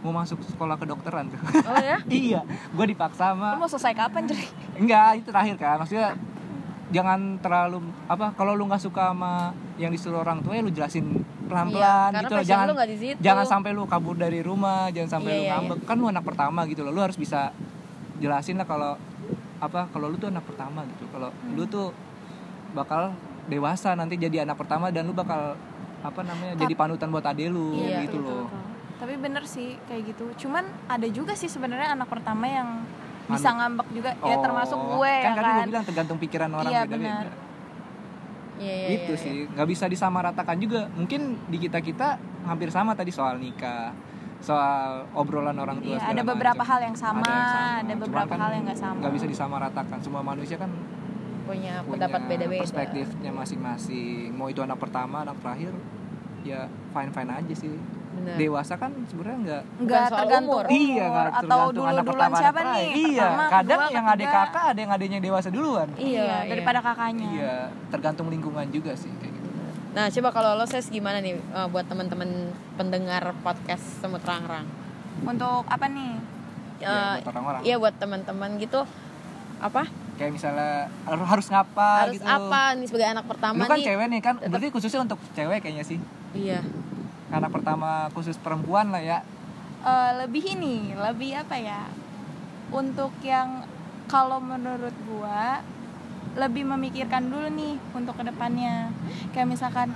mau 0.00 0.10
masuk 0.10 0.40
sekolah 0.42 0.80
kedokteran. 0.80 1.28
Tuh 1.28 1.38
oh 1.68 1.76
ya? 1.76 2.00
Iya 2.24 2.40
gue 2.48 2.86
dipaksa 2.88 3.36
lu 3.36 3.44
sama 3.44 3.60
mau 3.60 3.68
selesai 3.68 3.92
kapan 3.92 4.24
jadi 4.24 4.44
enggak 4.80 5.08
itu 5.20 5.28
terakhir 5.28 5.56
kan 5.60 5.76
maksudnya 5.76 6.16
jangan 6.88 7.20
terlalu 7.44 7.84
apa 8.08 8.32
kalau 8.32 8.56
lu 8.56 8.64
nggak 8.64 8.80
suka 8.80 9.12
sama 9.12 9.52
yang 9.76 9.92
disuruh 9.92 10.24
orang 10.24 10.40
tua 10.40 10.56
ya 10.56 10.64
lu 10.64 10.72
jelasin 10.72 11.20
pelan 11.52 11.68
pelan 11.68 11.84
Iya, 11.84 12.00
karena 12.10 12.20
gitu 12.22 12.34
loh. 12.34 12.44
jangan 12.44 12.64
lu 12.64 12.72
nggak 12.72 12.88
di 12.88 12.98
situ. 12.98 13.18
jangan 13.20 13.44
sampai 13.46 13.70
lu 13.70 13.82
kabur 13.84 14.16
dari 14.16 14.40
rumah 14.40 14.88
jangan 14.88 15.10
sampai 15.12 15.30
Iya, 15.30 15.36
lu 15.36 15.42
iya, 15.42 15.52
ngambek 15.54 15.78
kan 15.84 15.96
lu 15.96 16.06
anak 16.08 16.24
pertama 16.24 16.60
gitu 16.64 16.80
loh 16.80 16.90
lu 16.90 17.00
harus 17.00 17.14
bisa 17.14 17.52
jelasin 18.16 18.54
lah 18.54 18.64
kalau 18.64 18.96
apa 19.58 19.86
kalau 19.88 20.06
lu 20.06 20.16
tuh 20.16 20.26
anak 20.26 20.42
pertama 20.42 20.82
gitu 20.88 21.04
kalau 21.08 21.28
Hmm. 21.30 21.52
lu 21.52 21.64
tuh 21.66 21.92
bakal 22.72 23.12
dewasa 23.44 23.92
nanti 23.92 24.16
jadi 24.16 24.42
anak 24.42 24.56
pertama 24.56 24.88
dan 24.88 25.04
lu 25.04 25.12
bakal 25.12 25.54
apa 26.00 26.20
namanya 26.20 26.56
jadi 26.56 26.72
panutan 26.72 27.08
buat 27.08 27.22
ade 27.22 27.46
lu 27.46 27.76
Iya, 27.76 28.02
gitu 28.02 28.18
betul, 28.18 28.22
loh 28.24 28.46
betul. 28.48 28.62
tapi 28.98 29.14
bener 29.16 29.44
sih 29.44 29.68
kayak 29.84 30.02
gitu 30.08 30.24
cuman 30.40 30.62
ada 30.86 31.06
juga 31.06 31.32
sih 31.32 31.46
sebenarnya 31.46 31.92
anak 31.92 32.08
pertama 32.08 32.42
yang 32.44 32.68
bisa 33.24 33.48
Anu. 33.48 33.58
ngambek 33.60 33.88
juga 33.92 34.10
ya 34.16 34.34
Oh, 34.34 34.42
termasuk 34.42 34.78
gue 34.78 35.14
kan 35.16 35.22
ya 35.24 35.32
tadi 35.32 35.42
kan 35.44 35.54
gue 35.56 35.70
bilang 35.70 35.84
tergantung 35.84 36.18
pikiran 36.18 36.50
orang 36.52 36.72
Iya, 36.72 36.80
beda-beda 36.84 37.30
benar. 38.62 38.70
iya 38.70 38.74
iya 38.78 38.88
gitu 38.94 39.12
iya, 39.12 39.18
sih. 39.18 39.36
nggak 39.48 39.68
bisa 39.68 39.84
disamaratakan 39.86 40.56
juga. 40.56 40.86
Mungkin 40.92 41.20
di 41.46 41.58
kita 41.58 41.78
kita 41.78 42.16
hampir 42.42 42.70
sama 42.70 42.94
tadi 42.94 43.10
soal 43.10 43.36
nikah 43.36 43.90
soal 44.38 45.06
obrolan 45.14 45.54
orang 45.54 45.78
tua 45.78 45.94
Iya, 45.94 45.98
segala 46.00 46.12
ada 46.12 46.22
beberapa 46.24 46.54
macam. 46.56 46.70
hal 46.70 46.80
yang 46.82 46.96
sama, 46.96 47.22
ada 47.22 47.82
Cuman 47.84 47.98
beberapa 48.00 48.26
kan 48.28 48.38
hal 48.40 48.50
yang 48.52 48.64
nggak 48.64 48.80
sama. 48.80 48.98
nggak 48.98 49.12
bisa 49.12 49.26
disamaratakan. 49.28 49.98
Semua 49.98 50.22
manusia 50.22 50.56
kan 50.56 50.70
punya 51.42 51.82
punya 51.82 52.06
pendapat 52.06 52.20
beda-beda. 52.26 52.62
perspektifnya 52.62 53.30
masing-masing. 53.30 54.30
Mau 54.32 54.46
itu 54.46 54.58
anak 54.58 54.78
pertama 54.78 55.22
anak 55.22 55.38
terakhir 55.38 55.74
ya 56.42 56.66
fine 56.90 57.10
fine 57.10 57.30
aja 57.30 57.54
sih 57.54 57.70
Bener. 58.12 58.36
dewasa 58.36 58.74
kan 58.74 58.90
sebenarnya 59.04 59.38
nggak 59.40 59.62
nggak 59.82 60.04
tergantung 60.06 60.44
umur. 60.44 60.62
umur, 60.62 60.64
iya 60.70 61.04
nggak 61.04 61.24
atau 61.24 61.40
tergantung 61.42 61.72
dulu 61.72 61.82
anak 61.82 61.96
duluan 61.98 62.08
pertama 62.12 62.36
siapa 62.36 62.58
anak 62.58 62.74
nih 62.74 62.86
iya 62.92 63.24
Pertama, 63.24 63.44
kadang 63.48 63.80
kedua, 63.80 63.90
yang 63.90 64.04
adik 64.06 64.20
ketiga. 64.22 64.44
kakak 64.44 64.64
ada 64.64 64.78
yang 64.78 64.92
adiknya 64.92 65.20
dewasa 65.20 65.48
duluan 65.48 65.88
Iya, 65.92 66.04
iya, 66.04 66.22
iya. 66.22 66.38
daripada 66.46 66.78
kakaknya 66.80 67.26
iya 67.30 67.54
tergantung 67.88 68.26
lingkungan 68.28 68.66
juga 68.68 68.92
sih 68.94 69.10
kayak 69.14 69.32
gitu 69.32 69.48
Nah, 69.92 70.08
coba 70.08 70.28
kalau 70.30 70.50
lo 70.54 70.64
ses 70.64 70.86
gimana 70.86 71.18
nih 71.18 71.36
eh, 71.36 71.68
buat 71.68 71.84
teman-teman 71.84 72.30
pendengar 72.74 73.22
podcast 73.40 73.84
Semut 73.98 74.20
Rangrang? 74.20 74.64
untuk 75.22 75.64
apa 75.66 75.84
nih 75.86 76.12
Ya, 76.78 76.88
eh, 76.88 77.14
buat 77.18 77.28
orang-orang. 77.30 77.60
iya 77.62 77.76
buat 77.76 77.94
teman-teman 77.94 78.50
gitu 78.56 78.82
apa 79.58 79.86
kayak 80.12 80.32
misalnya 80.32 80.90
harus 81.04 81.24
harus 81.24 81.46
ngapa 81.48 81.90
harus 82.02 82.16
gitu 82.16 82.26
apa 82.26 82.60
nih 82.74 82.86
sebagai 82.86 83.08
anak 83.08 83.24
pertama 83.24 83.56
lu 83.56 83.64
kan 83.64 83.78
nih 83.78 83.86
cewek 83.86 84.06
nih 84.08 84.20
kan 84.20 84.34
berarti 84.42 84.68
khususnya 84.68 85.00
untuk 85.00 85.16
cewek 85.30 85.58
kayaknya 85.60 85.84
sih 85.84 85.98
iya 86.34 86.58
anak 87.32 87.50
pertama 87.50 88.12
khusus 88.12 88.36
perempuan 88.36 88.92
lah 88.92 89.00
ya. 89.00 89.18
Eh, 89.82 90.10
lebih 90.22 90.44
ini 90.44 90.94
lebih 90.94 91.42
apa 91.42 91.56
ya? 91.58 91.88
Untuk 92.70 93.10
yang 93.24 93.64
kalau 94.06 94.38
menurut 94.38 94.94
gua 95.08 95.64
lebih 96.36 96.64
memikirkan 96.64 97.28
dulu 97.28 97.48
nih 97.52 97.76
untuk 97.96 98.16
ke 98.20 98.24
depannya. 98.28 98.92
Kayak 99.32 99.48
misalkan 99.52 99.88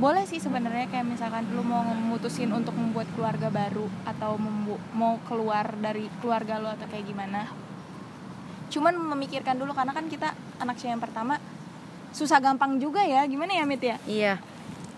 boleh 0.00 0.24
sih 0.24 0.40
sebenarnya 0.40 0.88
kayak 0.88 1.06
misalkan 1.06 1.46
lu 1.52 1.62
mau 1.62 1.84
memutusin 1.84 2.50
untuk 2.50 2.74
membuat 2.74 3.06
keluarga 3.14 3.52
baru 3.52 3.86
atau 4.08 4.40
membu- 4.40 4.80
mau 4.96 5.20
keluar 5.28 5.68
dari 5.78 6.08
keluarga 6.18 6.58
lu 6.58 6.68
atau 6.72 6.88
kayak 6.88 7.06
gimana. 7.06 7.46
Cuman 8.72 8.96
memikirkan 8.96 9.60
dulu 9.60 9.76
karena 9.76 9.92
kan 9.92 10.08
kita 10.08 10.32
anak 10.58 10.80
cewek 10.80 10.96
yang 10.96 11.02
pertama 11.04 11.36
susah 12.12 12.40
gampang 12.40 12.80
juga 12.80 13.04
ya. 13.04 13.24
Gimana 13.28 13.52
ya 13.52 13.64
Mit 13.68 13.84
ya? 13.84 13.96
Iya. 14.08 14.34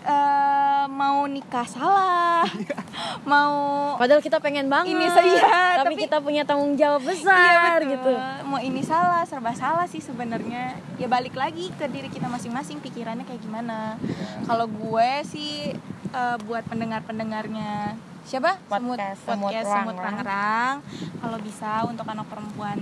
Eh, 0.05 0.64
mau 0.87 1.25
nikah 1.25 1.63
salah 1.63 2.45
mau 3.23 3.53
padahal 3.95 4.19
kita 4.19 4.37
pengen 4.37 4.67
banget 4.67 4.91
Ini 4.91 5.07
saya, 5.07 5.41
tapi, 5.75 5.95
tapi- 5.95 6.03
kita 6.03 6.17
punya 6.19 6.43
tanggung 6.43 6.73
jawab 6.73 7.01
Iya, 7.01 7.09
besar 7.09 7.77
betul. 7.79 7.91
gitu. 7.91 8.11
Mau 8.45 8.59
ini 8.59 8.81
salah 8.81 9.23
serba 9.23 9.51
salah 9.51 9.85
sih 9.85 9.99
sebenarnya. 9.99 10.77
Ya 10.95 11.07
balik 11.07 11.33
lagi 11.33 11.71
ke 11.71 11.87
diri 11.87 12.07
kita 12.07 12.27
masing-masing 12.27 12.77
pikirannya 12.79 13.23
kayak 13.23 13.41
gimana. 13.41 13.97
Kalau 14.43 14.65
gue 14.65 15.09
sih 15.23 15.73
eh, 16.07 16.37
buat 16.43 16.63
pendengar 16.63 17.01
pendengarnya 17.01 17.97
siapa? 18.21 18.57
Podcast 18.65 19.21
Semut 19.23 19.49
podcast 19.49 19.69
semut 19.69 19.95
rangrang. 19.95 20.75
Kalau 21.15 21.37
bisa 21.39 21.71
untuk 21.85 22.05
anak 22.05 22.25
perempuan 22.25 22.77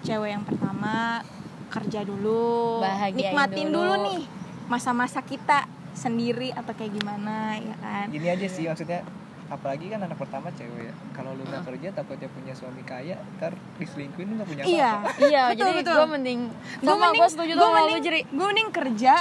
cewek 0.00 0.30
yang 0.30 0.44
pertama 0.44 1.20
kerja 1.68 2.02
dulu 2.02 2.82
Bahagiain 2.82 3.30
nikmatin 3.30 3.68
dulu. 3.70 3.94
dulu 3.94 4.06
nih 4.08 4.22
masa-masa 4.66 5.22
kita 5.22 5.70
sendiri 5.92 6.50
atau 6.50 6.72
kayak 6.72 6.92
gimana 6.94 7.56
ya 7.56 7.74
kan? 7.76 8.06
Gini 8.08 8.26
aja 8.26 8.46
sih 8.46 8.64
maksudnya 8.64 9.02
apalagi 9.46 9.90
kan 9.90 10.00
anak 10.00 10.14
pertama 10.14 10.48
cewek. 10.50 10.88
Ya 10.88 10.94
kalau 11.10 11.34
lu 11.34 11.42
nggak 11.42 11.66
kerja 11.66 11.88
takutnya 11.92 12.28
punya 12.28 12.52
suami 12.52 12.82
kaya 12.82 13.18
ntar 13.36 13.52
diselingkuhin 13.76 14.26
lu 14.26 14.34
nggak 14.36 14.48
punya 14.48 14.62
iya 14.64 14.90
apa-apa. 14.96 15.10
iya. 15.28 15.42
Betul, 15.48 15.58
jadi 15.60 15.72
betul. 15.80 15.94
gue 15.94 16.08
mending 16.08 16.40
gue 16.78 16.94
mending 16.96 17.18
gue 17.18 17.28
setuju 17.28 17.52
sama 17.54 17.80
lu 17.84 17.96
jadi 17.98 18.20
gue 18.24 18.46
mending 18.46 18.70
kerja 18.70 19.14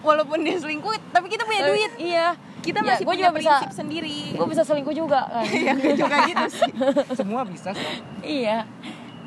walaupun 0.00 0.38
dia 0.40 0.56
selingkuh 0.58 0.94
tapi 1.10 1.26
kita 1.28 1.42
punya 1.42 1.62
duit. 1.66 1.92
iya. 1.96 2.28
Kita 2.60 2.80
Ya, 2.80 2.96
masih 2.96 3.04
gua 3.04 3.12
punya 3.12 3.20
juga 3.22 3.32
bisa- 3.34 3.48
prinsip 3.60 3.72
sendiri. 3.74 4.20
gue 4.32 4.46
bisa 4.48 4.62
selingkuh 4.62 4.94
juga 4.94 5.20
kan? 5.22 5.44
Iya, 5.44 5.72
juga 5.94 6.16
gitu 6.24 6.44
sih. 6.50 6.72
Semua 7.18 7.44
bisa 7.44 7.70
sih 7.72 7.88
iya. 8.22 8.64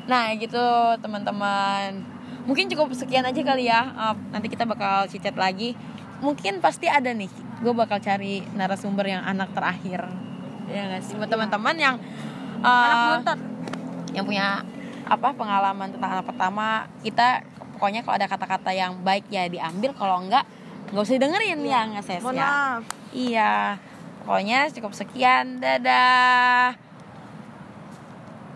Nah 0.06 0.34
gitu 0.34 0.58
teman-teman. 0.98 2.02
Mungkin 2.46 2.66
cukup 2.66 2.90
sekian 2.94 3.22
aja 3.22 3.38
kali 3.38 3.66
ya. 3.66 3.92
Uh, 3.92 4.14
nanti 4.30 4.48
kita 4.48 4.64
bakal 4.64 5.06
cicat 5.06 5.34
lagi 5.34 5.78
mungkin 6.20 6.58
pasti 6.62 6.86
ada 6.90 7.10
nih. 7.14 7.30
Gue 7.62 7.74
bakal 7.74 7.98
cari 7.98 8.42
narasumber 8.54 9.06
yang 9.06 9.22
anak 9.24 9.50
terakhir. 9.54 10.06
Ya 10.70 10.88
nggak 10.90 11.02
sih? 11.04 11.14
Buat 11.16 11.30
teman-teman 11.32 11.76
yang 11.78 11.96
uh, 12.62 13.22
anak 13.22 13.38
yang 14.12 14.24
punya 14.24 14.62
apa 15.08 15.32
pengalaman 15.32 15.88
tentang 15.94 16.20
anak 16.20 16.26
pertama 16.28 16.84
kita 17.00 17.40
pokoknya 17.76 18.04
kalau 18.04 18.16
ada 18.20 18.28
kata-kata 18.28 18.70
yang 18.76 19.00
baik 19.00 19.24
ya 19.32 19.48
diambil 19.48 19.96
kalau 19.96 20.20
enggak 20.20 20.44
nggak 20.92 21.04
usah 21.04 21.16
dengerin 21.16 21.60
ya 21.64 21.80
nggak 21.88 22.04
ses 22.04 22.20
ya. 22.20 22.80
iya. 23.12 23.54
Pokoknya 24.28 24.68
cukup 24.68 24.92
sekian. 24.92 25.56
Dadah 25.56 26.87